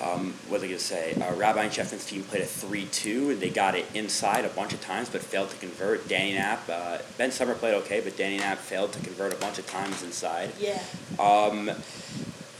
[0.00, 1.14] um, what was I gonna say?
[1.14, 4.48] Uh, Rabbi and Shefflin's team played a three two and they got it inside a
[4.48, 6.06] bunch of times but failed to convert.
[6.08, 9.58] Danny Knapp uh, Ben Summer played okay but Danny Knapp failed to convert a bunch
[9.58, 10.52] of times inside.
[10.60, 10.80] Yeah.
[11.18, 11.70] um,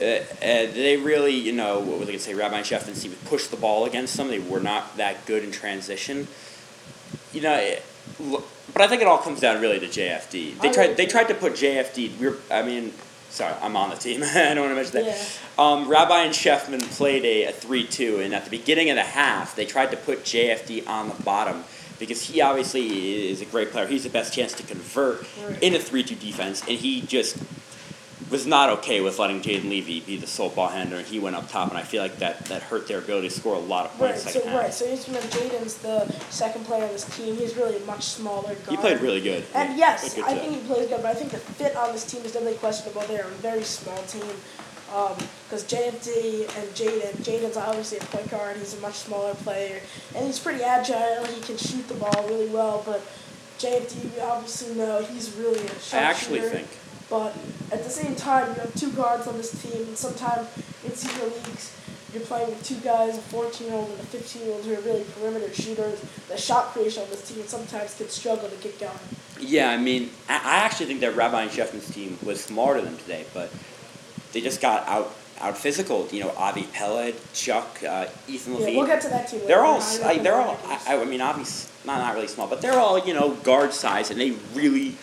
[0.01, 2.35] uh, uh, they really, you know, what was I going to say?
[2.35, 4.29] Rabbi and Shefflin's team pushed the ball against them.
[4.29, 6.29] They were not that good in transition.
[7.33, 7.83] You know, it,
[8.73, 10.61] but I think it all comes down really to JFD.
[10.61, 10.97] They I tried.
[10.97, 12.19] They tried to put JFD.
[12.19, 12.37] We're.
[12.51, 12.93] I mean,
[13.31, 14.23] sorry, I'm on the team.
[14.25, 15.07] I don't want to mention that.
[15.07, 15.63] Yeah.
[15.63, 19.57] Um, Rabbi and Sheffman played a, a three-two, and at the beginning of the half,
[19.57, 21.65] they tried to put JFD on the bottom
[21.99, 23.87] because he obviously is a great player.
[23.87, 25.61] He's the best chance to convert Right.
[25.63, 27.37] in a three-two defense, and he just
[28.31, 31.37] was not okay with letting Jaden Levy be the sole ball handler, and he went
[31.37, 33.87] up top, and I feel like that, that hurt their ability to score a lot
[33.87, 34.25] of points.
[34.25, 34.61] Right, so half.
[34.61, 37.37] right, so he's remember Jaden's the second player on this team.
[37.37, 38.69] He's really a much smaller guard.
[38.69, 39.45] He played really good.
[39.55, 40.41] And He yes, good I job.
[40.41, 43.03] think he plays good, but I think the fit on this team is definitely questionable.
[43.03, 44.23] They're a very small team.
[44.95, 48.57] Um, because JFD and Jaden, Jaden's obviously a point guard.
[48.57, 49.83] He's a much smaller player,
[50.15, 51.27] and he's pretty agile.
[51.27, 52.83] He can shoot the ball really well.
[52.87, 53.03] But
[53.59, 56.69] JFD, we obviously know he's really a I actually think
[57.11, 57.35] But
[57.73, 60.47] at the same time, you have two guards on this team, and sometimes
[60.85, 61.75] in senior leagues,
[62.13, 64.75] you're playing with two guys, a 14 year old and a 15 year old, who
[64.75, 66.01] are really perimeter shooters.
[66.29, 68.93] The shot creation on this team sometimes can struggle to get going.
[69.41, 72.97] Yeah, I mean, I I actually think that Rabbi and Sheffman's team was smarter than
[72.99, 73.51] today, but
[74.33, 76.09] they just got out out physical.
[76.11, 78.77] You know, Avi Pellet, Chuck, uh, Ethan Yeah, Levine.
[78.77, 79.41] we'll get to that team.
[79.47, 80.59] they're all, I s- know like, they're all.
[80.67, 84.11] I, I mean, obviously not not really small, but they're all you know guard size,
[84.11, 84.97] and they really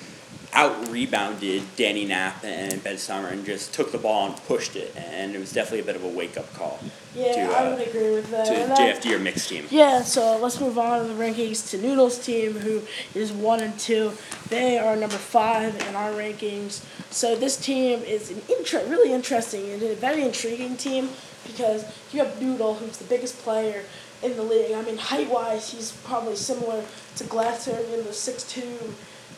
[0.56, 4.96] out rebounded Danny Knapp and Ben Summer, and just took the ball and pushed it,
[4.96, 6.80] and it was definitely a bit of a wake up call
[7.15, 8.46] yeah, to, I uh, would agree with that.
[8.46, 9.65] to And JFD or Mickey's team.
[9.70, 12.82] Yeah, so let's move on to the rankings to Noodles team, who
[13.13, 14.12] is one and two.
[14.50, 16.84] They are number five in our rankings.
[17.12, 21.10] So this team is an inter- really interesting and a very intriguing team
[21.46, 23.84] because you have Noodle, who's the biggest player
[24.22, 24.74] in the league.
[24.74, 26.84] I mean, height wise, he's probably similar
[27.18, 28.63] to Glatzer in the 6'2",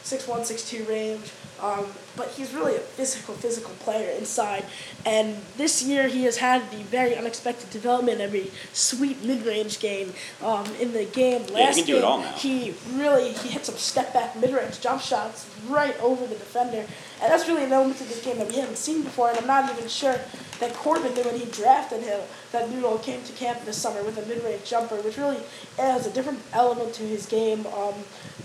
[0.07, 1.31] 6'1", 6'2", range.
[1.61, 1.85] Um,
[2.17, 4.65] but he's really a physical, physical player inside.
[5.05, 10.13] And this year he has had the very unexpected development of a sweet mid-range game.
[10.43, 12.31] Um, in the game last can do game, it all now.
[12.33, 16.85] he really he hit some step back mid-range jump shots right over the defender.
[17.21, 19.29] And that's really an element to this game that we haven't seen before.
[19.29, 20.19] And I'm not even sure
[20.59, 22.19] that Corbin knew when he drafted him
[22.51, 25.39] that Noodle came to camp this summer with a mid-range jumper, which really
[25.77, 27.65] adds a different element to his game.
[27.67, 27.93] Um,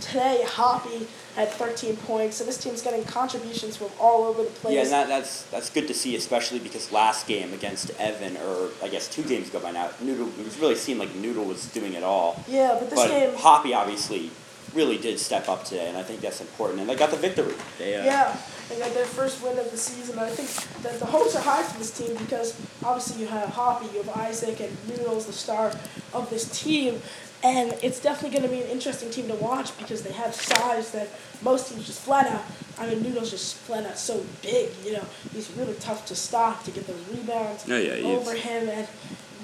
[0.00, 1.06] today, Hoppy
[1.36, 4.74] had 13 points, so this team's getting contributions from all over the place.
[4.74, 8.70] Yeah, and that, that's that's good to see, especially because last game against Evan, or
[8.82, 11.66] I guess two games ago by now, Noodle it was really seemed like Noodle was
[11.66, 12.42] doing it all.
[12.48, 13.34] Yeah, but this but game.
[13.36, 14.30] Hoppy obviously
[14.74, 16.80] really did step up today, and I think that's important.
[16.80, 17.54] And they got the victory.
[17.78, 18.36] They, uh, Yeah,
[18.68, 20.18] they got their first win of the season.
[20.18, 20.48] I think
[20.82, 24.16] that the hopes are high for this team because obviously you have Hoppy, you have
[24.16, 25.72] Isaac, and Noodles, the star
[26.12, 27.00] of this team.
[27.44, 30.92] And it's definitely going to be an interesting team to watch because they have size
[30.92, 31.08] that
[31.42, 32.44] most teams just flat out.
[32.78, 34.70] I mean, Noodles just flat out so big.
[34.84, 38.04] You know, he's really tough to stop to get those rebounds Oh, yeah, is.
[38.04, 38.68] over him.
[38.68, 38.86] And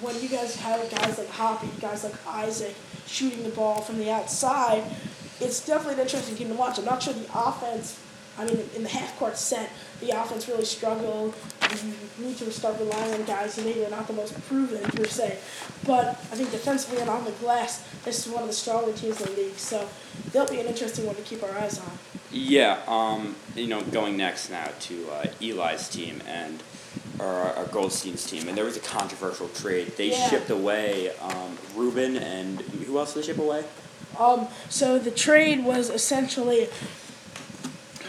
[0.00, 4.12] when you guys have guys like Hoppy, guys like Isaac shooting the ball from the
[4.12, 4.84] outside,
[5.40, 6.78] it's definitely an interesting team to watch.
[6.78, 8.00] I'm not sure the offense.
[8.38, 11.34] I mean, in the half court set, the offense really struggled.
[11.72, 15.04] You need to start relying on guys who maybe are not the most proven per
[15.04, 15.38] se,
[15.84, 19.20] but I think defensively and on the glass, this is one of the stronger teams
[19.20, 19.58] in the league.
[19.58, 19.88] So
[20.32, 21.90] they'll be an interesting one to keep our eyes on.
[22.32, 26.62] Yeah, um, you know, going next now to uh, Eli's team and
[27.18, 29.96] or our Goldstein's team, and there was a controversial trade.
[29.96, 30.30] They Yeah.
[30.30, 33.64] shipped away um, Ruben and who else did they ship away?
[34.18, 36.68] Um, so the trade was essentially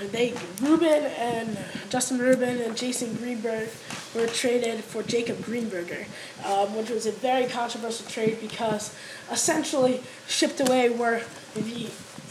[0.07, 1.57] they Ruben and
[1.89, 3.69] Justin Ruben and Jason Greenberg
[4.15, 6.05] were traded for Jacob Greenberger,
[6.45, 8.95] um, which was a very controversial trade because
[9.31, 11.21] essentially shipped away were
[11.53, 11.89] the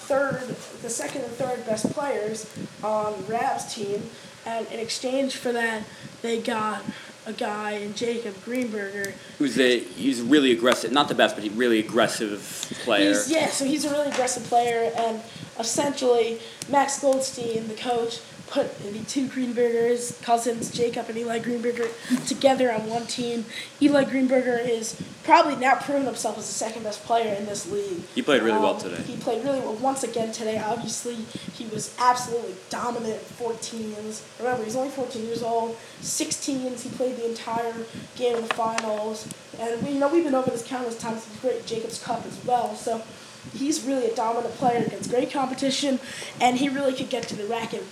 [0.09, 0.41] third,
[0.83, 2.51] the second and third best players
[2.83, 4.03] on Rab's team,
[4.47, 5.83] and in exchange for that,
[6.23, 6.83] they got
[7.27, 9.13] a guy in Jacob Greenberger.
[9.39, 12.41] Who's a he's really aggressive, not the best, but he really aggressive
[12.85, 13.09] player.
[13.11, 15.21] He's, yeah, so he's a really aggressive player, and
[15.59, 21.89] essentially Max Goldstein, the coach, put the two Greenbergers, cousins, Jacob and Eli Greenberger,
[22.27, 23.45] together on one team.
[23.81, 28.03] Eli Greenberger is probably now proven himself as the second best player in this league.
[28.15, 29.03] He played really well Um, today.
[29.03, 30.59] He played really well once again today.
[30.59, 31.17] Obviously,
[31.55, 34.23] he was absolutely dominant at 14s.
[34.39, 35.77] Remember, he's only 14 years old.
[36.03, 37.75] 16s, he played the entire
[38.17, 39.29] game in the finals.
[39.59, 41.27] And we you know we've been over this countless times.
[41.27, 42.75] He's great Jacobs Cup as well.
[42.77, 43.03] So
[43.55, 45.99] he's really a dominant player against great competition,
[46.41, 47.85] and he really could get to the racket.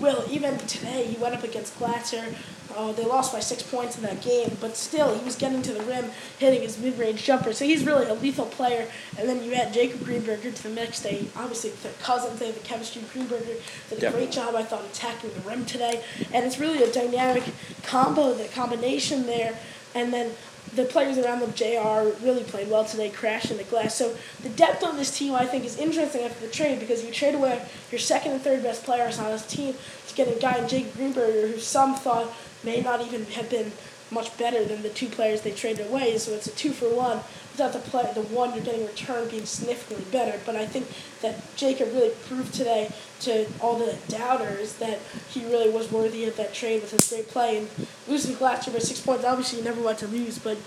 [0.00, 2.34] Will even today he went up against Glatzer.
[2.76, 5.72] Uh, they lost by six points in that game, but still he was getting to
[5.72, 6.06] the rim,
[6.38, 7.52] hitting his mid-range jumper.
[7.52, 8.88] So he's really a lethal player.
[9.16, 10.98] And then you add Jacob Greenberger to the mix.
[11.00, 13.02] They obviously their cousins, they have the chemistry.
[13.02, 14.10] Greenberger did a Definitely.
[14.10, 16.02] great job, I thought, attacking the rim today.
[16.32, 17.44] And it's really a dynamic
[17.84, 19.56] combo, the combination there.
[19.94, 20.32] And then
[20.74, 23.94] the players around them, JR, really played well today, crashing the glass.
[23.94, 27.12] So the depth on this team, I think, is interesting after the trade because you
[27.12, 29.74] trade away your second and third best players on this team
[30.08, 32.32] to get a guy Jake Greenberger who some thought
[32.64, 33.72] may not even have been
[34.10, 36.18] much better than the two players they traded away.
[36.18, 37.20] So it's a two for one
[37.56, 40.38] without the play, the one you're getting returned being significantly better.
[40.44, 40.86] But I think
[41.22, 42.90] that Jacob really proved today
[43.20, 44.98] to all the doubters that
[45.30, 47.58] he really was worthy of that trade with his great play.
[47.58, 47.68] And
[48.08, 50.58] losing Glatzer by six points, obviously you never want to lose, but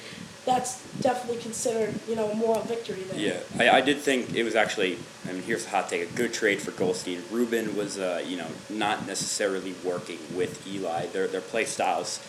[0.46, 3.20] that's definitely considered, you know, a moral victory there.
[3.20, 4.98] Yeah, I, I did think it was actually.
[5.28, 7.22] I mean, here's a hot take: a good trade for Goldstein.
[7.30, 11.08] Ruben was, uh, you know, not necessarily working with Eli.
[11.08, 12.26] Their their play styles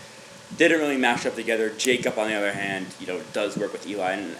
[0.56, 1.70] didn't really match up together.
[1.70, 4.36] Jacob, on the other hand, you know, does work with Eli, and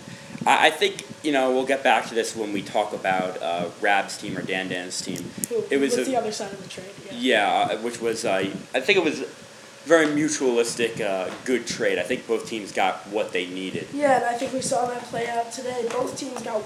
[0.47, 3.69] I, I think you know we'll get back to this when we talk about uh,
[3.81, 5.31] Rab's team or Dan Dan's team.
[5.49, 6.87] Who, It was a- the other side of the trade.
[7.07, 7.13] Yeah.
[7.69, 8.45] Yeah, uh, which was uh,
[8.75, 9.25] I think it was
[9.85, 11.99] very mutualistic, uh, good trade.
[11.99, 13.89] I think both teams got what they needed.
[13.95, 15.87] Yeah, and I think we saw that play out today.
[15.91, 16.63] Both teams got,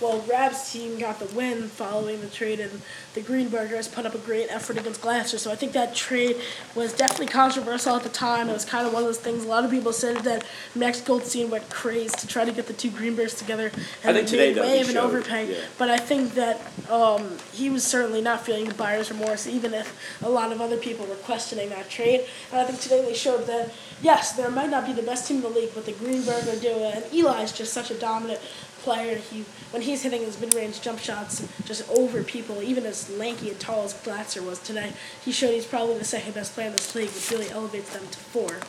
[0.00, 2.82] well, Rab's team got the win following the trade, and
[3.14, 5.38] the Greenbergers put up a great effort against Glatzer.
[5.38, 6.36] So I think that trade
[6.74, 8.48] was definitely controversial at the time.
[8.48, 9.44] It was kind of one of those things.
[9.44, 12.72] A lot of people said that Max Goldstein went crazy to try to get the
[12.72, 13.70] two Greenbergs together,
[14.04, 15.52] and I think today, made way of an overpay.
[15.52, 15.58] yeah.
[15.78, 19.98] But I think that um, he was certainly not feeling the buyer's remorse, even if
[20.22, 22.24] a lot of other people were questioning that trade.
[22.50, 25.38] And I think today they showed that, yes, there might not be the best team
[25.38, 28.40] in the league, but the Greenberger duo, and Eli's just such a dominant
[28.82, 29.16] player.
[29.16, 33.58] He When he's hitting his mid-range jump shots just over people, even as lanky and
[33.58, 34.92] tall as Glatzer was today,
[35.24, 38.06] he showed he's probably the second best player in this league, which really elevates them
[38.08, 38.60] to four.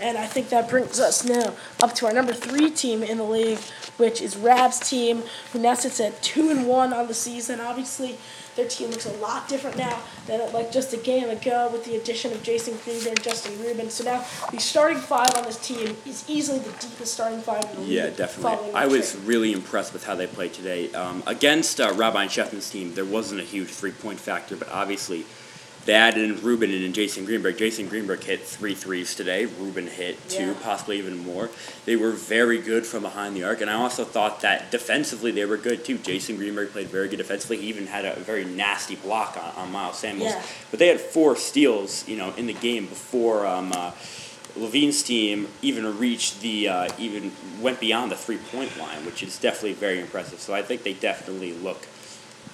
[0.00, 3.24] And I think that brings us now up to our number three team in the
[3.24, 3.58] league,
[3.96, 7.60] which is Rab's team, who now sits at two and one on the season.
[7.60, 8.18] Obviously,
[8.58, 11.84] their team looks a lot different now than it like just a game ago with
[11.84, 13.88] the addition of Jason Greenberg and Justin Rubin.
[13.88, 17.76] So now the starting five on this team is easily the deepest starting five in
[17.76, 17.90] the league.
[17.90, 18.72] Yeah, definitely.
[18.72, 19.24] I was trade.
[19.24, 20.92] really impressed with how they played today.
[20.92, 24.68] Um, against uh, Rabbi and Sheffman's team, there wasn't a huge three point factor, but
[24.72, 25.24] obviously
[25.88, 27.56] they and in Ruben and Jason Greenberg.
[27.56, 29.46] Jason Greenberg hit three threes today.
[29.46, 30.54] Ruben hit two, Yeah.
[30.62, 31.48] possibly even more.
[31.86, 35.46] They were very good from behind the arc, and I also thought that defensively they
[35.46, 35.96] were good too.
[35.96, 37.56] Jason Greenberg played very good defensively.
[37.56, 40.32] He even had a very nasty block on, on Miles Samuels.
[40.34, 40.42] Yeah.
[40.70, 43.46] But they had four steals, you know, in the game before.
[43.46, 43.92] Um, uh,
[44.56, 49.38] Levine's team even reached the uh, even went beyond the three point line, which is
[49.38, 50.38] definitely very impressive.
[50.38, 51.86] So I think they definitely look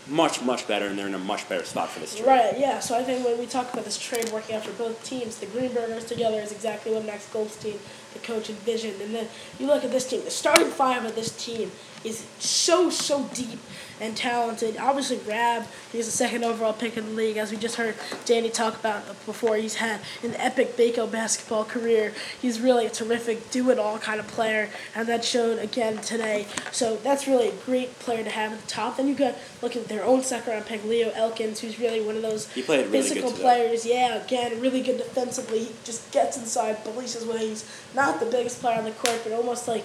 [0.07, 2.27] much much better, and they're in a much better spot for this trade.
[2.27, 2.79] Right, yeah.
[2.81, 5.47] So I think when we talk about this trade working out for both teams, the
[5.47, 7.79] Greenbergers together is exactly what Max Goldstein,
[8.13, 9.01] the coach, envisioned.
[9.01, 11.73] And then you look at this team, the starting five of this team
[12.05, 13.59] is so, so deep
[14.01, 14.77] and talented.
[14.77, 17.37] Obviously, Rab, he's the second overall pick in the league.
[17.37, 22.13] As we just heard Danny talk about before, he's had an epic Baco basketball career.
[22.41, 26.47] He's really a terrific do it all kind of player, and that showed again today.
[26.73, 28.97] So that's really a great player to have at the top.
[28.97, 32.17] Then you got look at their own second round pick, Leo Elkins, who's really one
[32.17, 33.87] of those really physical players.
[33.87, 35.61] Yeah, again, really good defensively.
[35.61, 37.49] He just gets inside, bullies his way.
[37.49, 39.85] He's not the biggest player on the court, but almost like,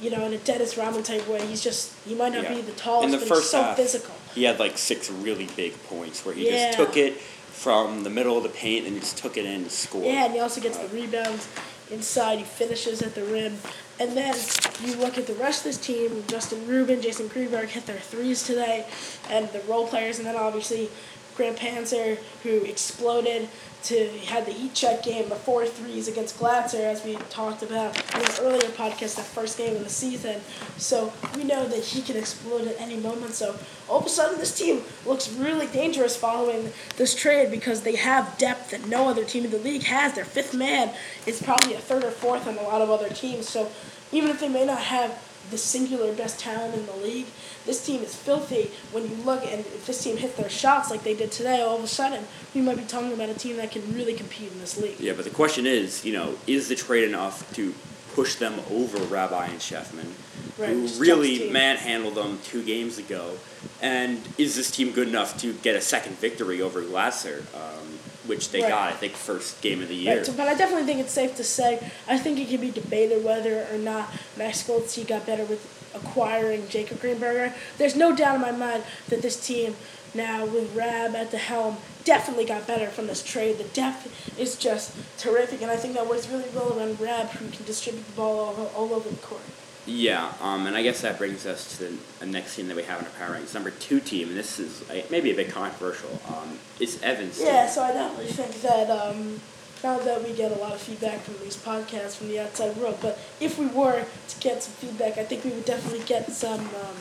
[0.00, 1.44] you know, in a Dennis Rodman type way.
[1.46, 2.54] He's just he might not Yeah.
[2.54, 4.14] be the tallest, the but he's so half, physical.
[4.34, 6.66] He had like six really big points where he Yeah.
[6.66, 7.20] just took it
[7.52, 10.02] from the middle of the paint and just took it in to score.
[10.04, 11.46] Yeah, and he also gets the uh, rebounds
[11.90, 12.38] inside.
[12.38, 13.58] He finishes at the rim.
[13.98, 14.34] And then
[14.82, 16.24] you look at the rest of this team.
[16.26, 18.86] Justin Rubin, Jason Greenberg hit their threes today,
[19.28, 20.16] and the role players.
[20.18, 20.88] And then obviously
[21.36, 23.48] Grant Panzer, who exploded
[23.84, 27.96] to had the heat check game, the four threes against Glatzer, as we talked about
[28.14, 30.40] in an earlier podcast, that first game of the season.
[30.76, 33.32] So we know that he can explode at any moment.
[33.32, 33.56] So
[33.88, 38.36] all of a sudden, this team looks really dangerous following this trade because they have
[38.38, 40.14] depth that no other team in the league has.
[40.14, 40.92] Their fifth man
[41.26, 43.48] is probably a third or fourth on a lot of other teams.
[43.48, 43.70] So
[44.12, 47.26] even if they may not have the singular best talent in the league.
[47.66, 48.70] This team is filthy.
[48.92, 51.76] When you look and if this team hit their shots like they did today, all
[51.76, 52.24] of a sudden
[52.54, 54.98] we might be talking about a team that can really compete in this league.
[54.98, 57.74] Yeah, but the question is, you know, is the trade enough to
[58.14, 60.12] push them over Rabbi and Sheffman,
[60.58, 63.36] Right, who really manhandled them two games ago?
[63.80, 67.98] And is this team good enough to get a second victory over Glatzer, um,
[68.30, 68.70] which they Right.
[68.70, 70.18] got, I think, first game of the year?
[70.18, 72.70] Right, so, but I definitely think it's safe to say I think it can be
[72.70, 75.60] debated whether or not Max Goldstein got better with
[75.94, 77.52] acquiring Jacob Greenberger.
[77.76, 79.74] There's no doubt in my mind that this team
[80.14, 83.58] now with Rab at the helm definitely got better from this trade.
[83.58, 87.50] The depth is just terrific, and I think that works really well around Rab, who
[87.50, 89.42] can distribute the ball all, all over the court.
[89.90, 93.00] Yeah, um, and I guess that brings us to the next team that we have
[93.00, 93.54] in our power rankings.
[93.54, 96.20] Number two team, and this is maybe a bit controversial.
[96.28, 97.40] Um, it's Evans.
[97.40, 99.40] Yeah, so I definitely think that um,
[99.82, 102.98] not that we get a lot of feedback from these podcasts from the outside world,
[103.02, 106.60] but if we were to get some feedback, I think we would definitely get some
[106.60, 106.96] um,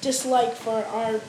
[0.00, 1.20] dislike for our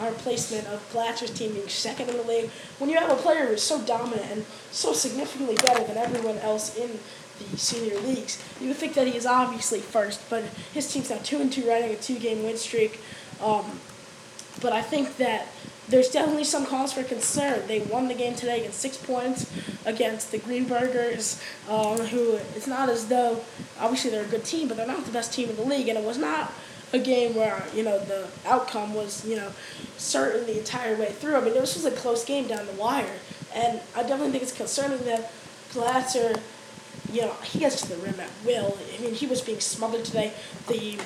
[0.00, 2.50] our placement of Glatzer's team being second in the league.
[2.78, 6.76] When you have a player who's so dominant and so significantly better than everyone else
[6.76, 7.00] in
[7.38, 11.18] the senior leagues, you would think that he is obviously first, but his team's now
[11.22, 13.00] two and two, riding a two-game win streak.
[13.42, 13.80] Um,
[14.60, 15.46] but I think that
[15.88, 17.66] there's definitely some cause for concern.
[17.66, 19.50] They won the game today against six points
[19.86, 23.40] against the Greenbergers, um, who it's not as though
[23.80, 25.98] obviously they're a good team, but they're not the best team in the league, and
[25.98, 26.52] it was not
[26.92, 29.50] a game where you know the outcome was you know
[29.96, 31.36] certain the entire way through.
[31.36, 33.18] I mean, this was just a close game down the wire,
[33.54, 35.32] and I definitely think it's concerning that
[35.72, 36.40] Glatzer
[37.12, 38.76] you know, he gets to the rim at will.
[38.96, 40.32] I mean, he was being smothered today.
[40.66, 40.98] The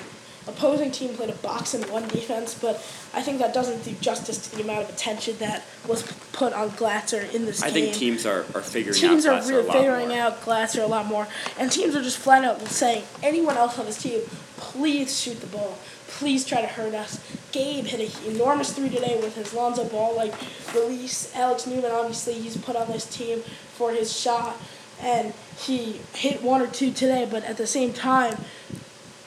[0.47, 2.75] opposing team played a box and one defense, but
[3.13, 6.71] I think that doesn't do justice to the amount of attention that was put on
[6.71, 7.85] Glatzer in this I game.
[7.85, 10.17] think teams are, are figuring Teams out are Glatzer really a lot figuring more.
[10.17, 11.27] out Glatzer a lot more,
[11.57, 14.21] and teams are just flat out saying, anyone else on this team,
[14.57, 15.77] please shoot the ball.
[16.07, 17.19] Please try to hurt us.
[17.51, 20.33] Gabe hit an enormous three today with his Lonzo Ball like
[20.75, 21.33] release.
[21.35, 24.55] Alex Newman, obviously, he's put on this team for his shot,
[25.01, 27.27] and he hit one or two today.
[27.29, 28.37] But at the same time,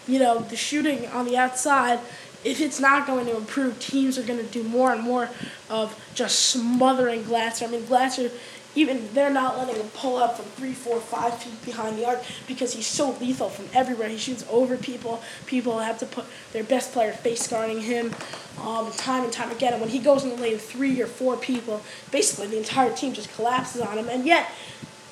[0.07, 2.01] you know, the shooting on the outside,
[2.45, 5.29] if it's not going to improve, teams are going to do more and more
[5.69, 7.67] of just smothering Glatzer.
[7.67, 8.31] I mean, Glatzer,
[8.77, 12.23] even they're not letting him pull up from three, four, five feet behind the arc
[12.47, 14.09] because he's so lethal from everywhere.
[14.09, 15.23] He shoots over people.
[15.47, 18.15] People have to put their best player face guarding him
[18.61, 19.73] um, time and time again.
[19.73, 23.15] And when he goes in the lane, three or four people, basically the entire team
[23.15, 24.09] just collapses on him.
[24.09, 24.47] And yet,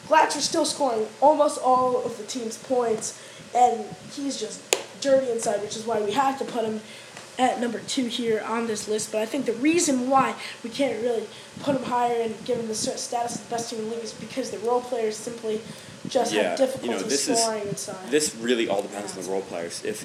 [0.08, 3.18] Glatzer's still scoring almost all of the team's points,
[3.54, 4.60] and he's just
[5.00, 6.80] dirty inside, which is why we have to put him
[7.38, 9.10] at number two here on this list.
[9.10, 11.26] But I think the reason why we can't really
[11.60, 14.04] put him higher and give him the status of the best team in the league
[14.04, 15.60] is because the role players simply
[16.08, 18.10] just Yeah, have you know, this is- inside.
[18.10, 19.82] This really all depends on the role players.
[19.84, 20.04] If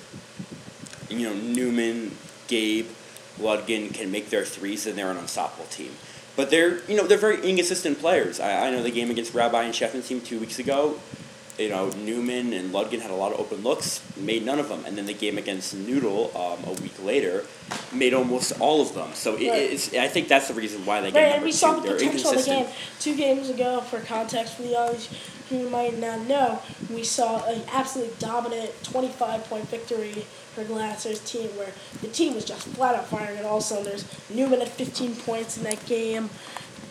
[1.10, 2.88] you know Newman, Gabe,
[3.40, 5.96] Ludgen can make their threes, then they're an unstoppable team.
[6.40, 8.40] But they're you know they're very inconsistent players.
[8.40, 10.98] I, I know the game against Rabbi and Sheffman's team two weeks ago.
[11.58, 14.86] You know Newman and Ludgen had a lot of open looks, made none of them,
[14.86, 17.44] and then the game against Noodle um, a week later
[17.92, 19.10] made almost all of them.
[19.16, 19.62] So it, Right.
[19.74, 21.58] it's I think that's the reason why they get Right, number and we two.
[21.58, 22.68] saw the they're potential of the inconsistent.
[22.68, 23.82] game two games ago.
[23.82, 25.10] For context, for the audience
[25.50, 30.26] who might not know, we saw an absolutely dominant 25-point victory
[30.60, 34.06] for Glatzers team, where the team was just flat out firing at all cylinders.
[34.30, 36.30] Newman had 15 points in that game.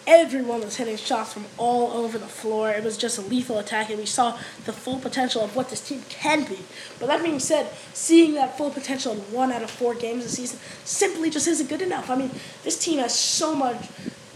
[0.07, 2.71] Everyone was hitting shots from all over the floor.
[2.71, 5.87] It was just a lethal attack, and we saw the full potential of what this
[5.87, 6.59] team can be.
[6.99, 10.37] But that being said, seeing that full potential in one out of four games this
[10.37, 12.09] season simply just isn't good enough.
[12.09, 12.31] I mean,
[12.64, 13.89] this team has so much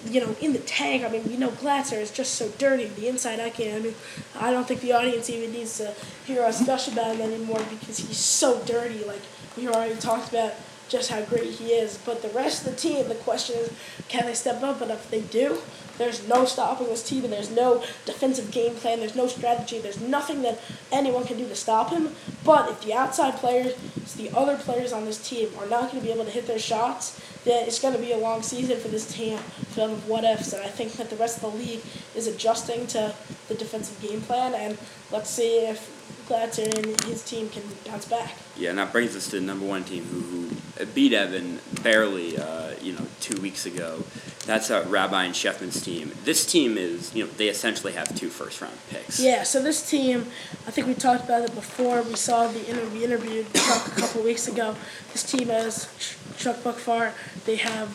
[0.06, 1.04] you know, in the tank.
[1.04, 2.86] I mean, you know Glatzer is just so dirty.
[2.86, 3.76] The inside I can.
[3.76, 3.94] I mean,
[4.38, 5.94] I don't think the audience even needs to
[6.26, 9.04] hear us gush about him anymore because he's so dirty.
[9.04, 9.22] Like
[9.56, 10.54] we already talked about
[10.88, 11.98] just how great he is.
[12.04, 13.72] But the rest of the team, the question is,
[14.08, 14.80] can they step up?
[14.80, 15.58] And if they do,
[15.98, 19.00] there's no stopping this team, and there's no defensive game plan.
[19.00, 19.78] There's no strategy.
[19.78, 22.14] There's nothing that anyone can do to stop him.
[22.44, 23.74] But if the outside players,
[24.14, 26.58] the other players on this team, are not going to be able to hit their
[26.58, 30.24] shots, then it's going to be a long season for this team filled with what
[30.24, 30.52] ifs.
[30.52, 31.80] And I think that the rest of the league
[32.14, 33.14] is adjusting to
[33.48, 34.54] the defensive game plan.
[34.54, 34.78] And
[35.10, 38.34] let's see if Glatzer and his team can bounce back.
[38.56, 42.38] Yeah, and that brings us to the number one team who, who beat Evan barely,
[42.38, 44.04] uh, you know, two weeks ago.
[44.46, 46.12] That's uh, Rabbi and Sheffman's team.
[46.24, 49.20] This team is, you know, they essentially have two first round picks.
[49.20, 50.26] Yeah, so this team,
[50.66, 52.02] I think we talked about it before.
[52.02, 54.76] We saw the interview, we interviewed Chuck a couple weeks ago.
[55.12, 55.88] This team has
[56.36, 57.12] Ch- Chuck Buckfar.
[57.44, 57.88] They have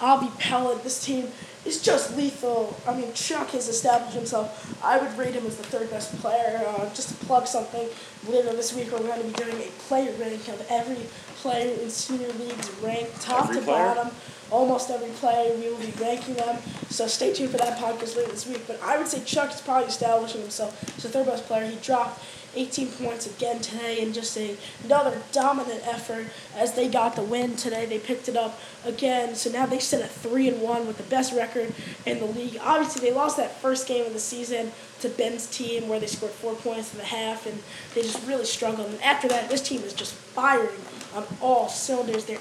[0.00, 0.82] Avi Pellet.
[0.82, 1.28] This team
[1.64, 2.76] is just lethal.
[2.86, 4.76] I mean, Chuck has established himself.
[4.84, 6.62] I would rate him as the third best player.
[6.66, 7.88] Uh, just to plug something,
[8.28, 10.96] later this week we're going to be doing a player rank of every
[11.36, 13.94] player in senior leagues ranked top Every to player?
[13.94, 14.10] bottom.
[14.50, 16.58] Almost every player, we will be ranking them.
[16.90, 18.66] So stay tuned for that podcast later this week.
[18.66, 21.66] But I would say Chuck is probably establishing himself as the third best player.
[21.66, 22.22] He dropped
[22.56, 26.26] 18 points again today and just a, another dominant effort
[26.56, 27.86] as they got the win today.
[27.86, 29.34] They picked it up again.
[29.34, 31.74] So now they sit at 3 and 1 with the best record
[32.06, 32.58] in the league.
[32.60, 36.32] Obviously, they lost that first game of the season to Ben's team where they scored
[36.32, 37.62] four points in the half and
[37.94, 38.88] they just really struggled.
[38.88, 40.68] And after that, this team is just firing
[41.14, 42.24] on all cylinders.
[42.24, 42.38] They're,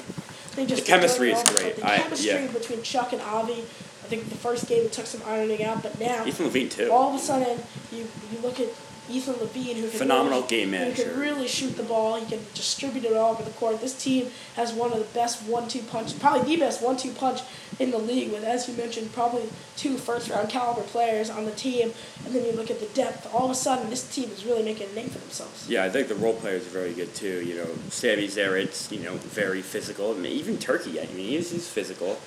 [0.55, 1.77] they just The chemistry is great.
[1.77, 2.47] The I- chemistry yeah.
[2.47, 5.97] between Chuck and Avi, I think the first game it took some ironing out, but
[5.99, 6.91] now Ethan Levine, too.
[6.91, 7.57] all of a sudden
[7.91, 8.67] you you look at
[9.09, 12.19] Ethan Levine who can Phenomenal really, game Who can really shoot the ball.
[12.19, 13.81] He can distribute it all over the court.
[13.81, 17.41] This team has one of the best one-two punch, probably the best one-two punch
[17.79, 18.31] in the league.
[18.31, 21.91] With as you mentioned, probably two first-round caliber players on the team,
[22.25, 23.33] and then you look at the depth.
[23.33, 25.69] All of a sudden, this team is really making a name for themselves.
[25.69, 27.43] Yeah, I think the role players are very good too.
[27.45, 30.11] You know, Sammy Zaret's, you know, very physical.
[30.11, 32.17] I mean, even Turkey, I mean, he's, he's physical.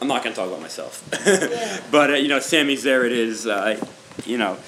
[0.00, 1.02] I'm not going to talk about myself.
[1.24, 1.80] Yeah.
[1.90, 3.82] but, uh, you know, Sammy Zaret is, uh,
[4.26, 4.58] you know,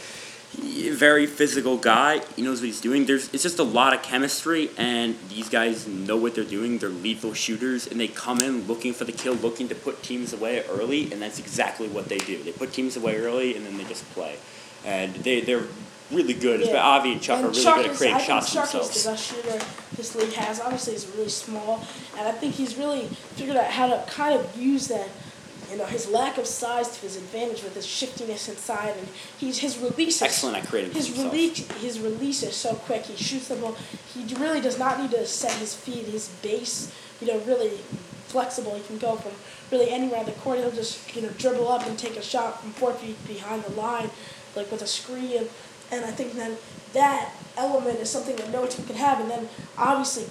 [0.60, 2.20] very physical guy.
[2.34, 3.06] He knows what he's doing.
[3.06, 6.78] There's It's just a lot of chemistry, and these guys know what they're doing.
[6.78, 10.32] They're lethal shooters, and they come in looking for the kill, looking to put teams
[10.32, 12.42] away early, and that's exactly what they do.
[12.42, 14.36] They put teams away early, and then they just play.
[14.84, 15.64] And they, they're
[16.12, 16.60] really good.
[16.60, 16.76] Yeah.
[16.80, 18.70] Avi and Chuck And are really Chuck good at is- creating I think shots Chuck
[18.70, 18.96] themselves.
[18.96, 20.60] is the best shooter this league has.
[20.60, 21.84] Obviously, he's really small,
[22.16, 25.08] and I think he's really figured out how to kind of use that,
[25.70, 29.08] you know, his lack of size to his advantage with his shiftiness inside, and
[29.38, 30.22] he's his release.
[30.22, 33.04] Excellent at creating His release, his release is so quick.
[33.04, 33.76] He shoots the ball.
[34.14, 37.78] He really does not need to set his feet, his base, you know, really
[38.26, 38.74] flexible.
[38.74, 39.32] He can go from
[39.70, 40.58] really anywhere on the court.
[40.58, 43.72] He'll just you know dribble up and take a shot from four feet behind the
[43.72, 44.10] line,
[44.54, 45.48] like with a screen.
[45.90, 46.56] And I think then
[46.92, 49.20] that element is something that no team can have.
[49.20, 49.48] And then
[49.78, 50.26] obviously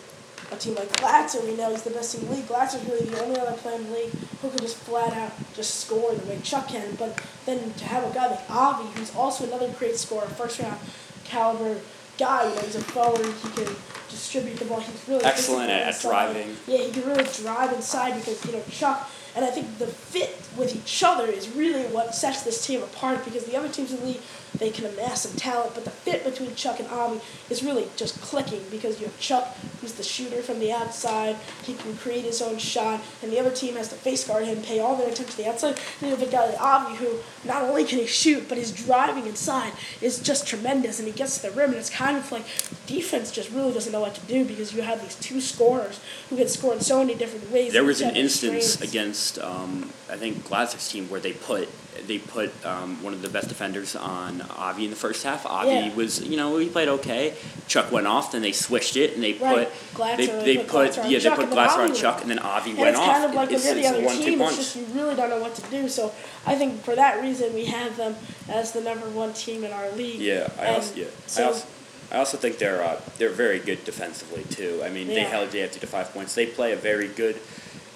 [0.52, 2.46] a team like Glatzer, we know he's the best team in the league.
[2.48, 5.82] Glatzer's really the only other player in the league who can just flat out just
[5.82, 6.96] score the way Chuck can.
[6.96, 10.78] But then to have a guy like Avi, who's also another great scorer, first round
[11.24, 11.80] caliber
[12.18, 13.76] guy, you know, he's a forward, he can
[14.10, 14.80] distribute the ball.
[14.80, 16.10] He's really Excellent at- at inside.
[16.10, 16.58] driving.
[16.68, 19.10] Yeah, he can really drive inside because you know Chuck.
[19.36, 23.26] And I think the fit with each other is really what sets this team apart
[23.26, 24.22] because the other teams in the league,
[24.60, 28.20] they can amass some talent, but the fit between Chuck and Avi is really just
[28.22, 32.42] clicking because you have Chuck, who's the shooter from the outside, he can create his
[32.42, 35.32] own shot, and the other team has to face guard him, pay all their attention
[35.32, 35.78] to the outside.
[36.00, 38.72] And you have a guy like Avi who not only can he shoot, but his
[38.72, 42.32] driving inside is just tremendous, and he gets to the rim, and it's kind of
[42.32, 42.46] like
[42.88, 46.00] defense just really doesn't know what to do because you have these two scorers
[46.30, 47.74] who can score in so many different ways.
[47.74, 51.70] There was an instance against um, I think Glatzer's team where they put
[52.08, 55.46] they put um, one of the best defenders on Avi in the first half.
[55.46, 55.94] Avi Yeah.
[55.96, 57.34] was you know he played okay.
[57.68, 59.68] Chuck went off, then they switched it and they Right.
[59.94, 62.40] put Glatzer, they, they they put put yeah they put Avi on Chuck and then
[62.40, 63.12] Avi And went it's off.
[63.12, 65.56] kind of like it's, it's the other team, it's just you really don't know what
[65.56, 65.90] to do.
[65.90, 66.14] So
[66.46, 68.16] I think for that reason, we have them
[68.50, 70.20] as the number one team in our league.
[70.20, 71.06] Yeah, I And also yeah.
[71.28, 71.66] So, I also
[72.12, 74.82] I also think they're uh, they're very good defensively too.
[74.86, 75.30] I mean, they Yeah.
[75.30, 76.36] held JFT to five points.
[76.36, 77.38] They play a very good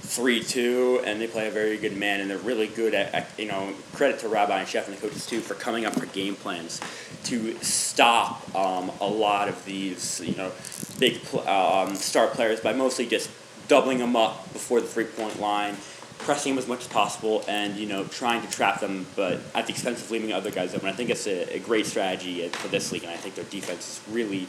[0.10, 3.46] three-two, and they play a very good man, and they're really good at, at you
[3.46, 6.36] know credit to Rabbi and Chef and the coaches too for coming up with game
[6.36, 6.82] plans
[7.26, 10.52] to stop um, a lot of these you know
[11.00, 13.30] big pl- um, star players by mostly just
[13.68, 15.76] doubling them up before the three-point line
[16.20, 19.66] pressing them as much as possible and you know trying to trap them, but at
[19.66, 20.88] the expense of leaving other guys open.
[20.88, 23.88] I think it's a, a great strategy for this league, and I think their defense
[24.08, 24.48] is really,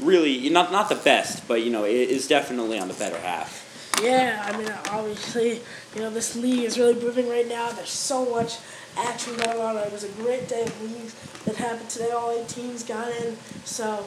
[0.00, 3.64] really not not the best, but you know it is definitely on the better half.
[4.02, 5.60] Yeah, I mean, obviously,
[5.94, 7.70] you know, this league is really moving right now.
[7.70, 8.58] There's so much
[8.96, 9.76] action going on.
[9.76, 12.10] It was a great day of leagues that happened today.
[12.10, 13.36] All eight teams got in.
[13.64, 14.06] So,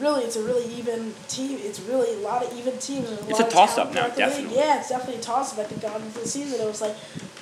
[0.00, 1.58] really, it's a really even team.
[1.60, 3.10] It's really a lot of even teams.
[3.10, 4.30] and It's a toss-up now, throughout the league.
[4.30, 4.56] definitely.
[4.56, 5.58] Yeah, it's definitely a toss-up.
[5.58, 6.96] I think going into the season, it was like,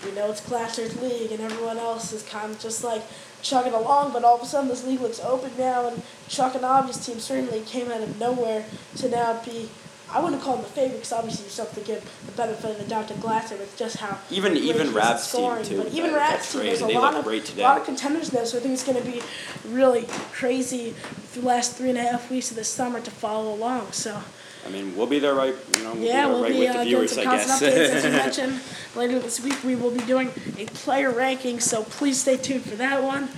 [0.04, 3.02] you know, it's Glatzer's league, and everyone else is kind of just like
[3.42, 4.12] chugging along.
[4.12, 7.20] But all of a sudden, this league looks open now, and Chuck and Avi's team
[7.20, 8.64] certainly came out of nowhere
[8.96, 9.68] to now be.
[10.12, 12.70] I wouldn't call him the favorite because obviously you still have to give the benefit
[12.70, 15.40] of the doubt to Glatzer with just how Even- even he is at Rab's team,
[15.40, 15.64] scoring.
[15.64, 15.78] too.
[15.82, 17.62] But even that's team, there's a lot of great today.
[17.64, 18.44] lot of contenders now.
[18.44, 19.20] So I think it's going to be
[19.68, 20.94] really crazy
[21.34, 23.92] the last three and a half weeks of the summer to follow along.
[23.92, 24.22] So
[24.64, 26.70] I mean, we'll be there right, you know, we'll Yeah, be we'll right be with
[26.70, 27.62] uh, the viewers, I guess.
[27.62, 28.60] updates as you mentioned.
[28.96, 30.28] Later this week, we will be doing
[30.58, 33.28] a player ranking, so please stay tuned for that one.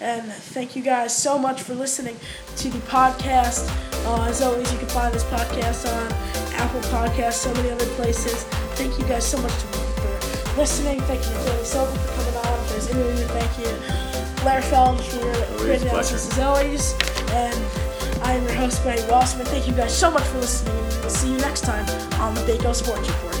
[0.00, 2.16] And thank you guys so much for listening
[2.56, 3.68] to the podcast.
[4.06, 6.12] Uh, as always, you can find this podcast on
[6.54, 8.44] Apple Podcasts, so many other places.
[8.78, 11.00] Thank you guys so much for listening.
[11.02, 12.58] Thank you to Silver for coming on.
[12.64, 13.66] If there's interview, thank you,
[14.46, 16.92] Lehrfeld, for a analysis as always.
[17.30, 17.88] And
[18.22, 19.46] I am your host, Brady Rossman.
[19.46, 20.76] Thank you guys so much for listening.
[21.00, 21.86] We'll see you next time
[22.20, 23.37] on the Baco Sports Report.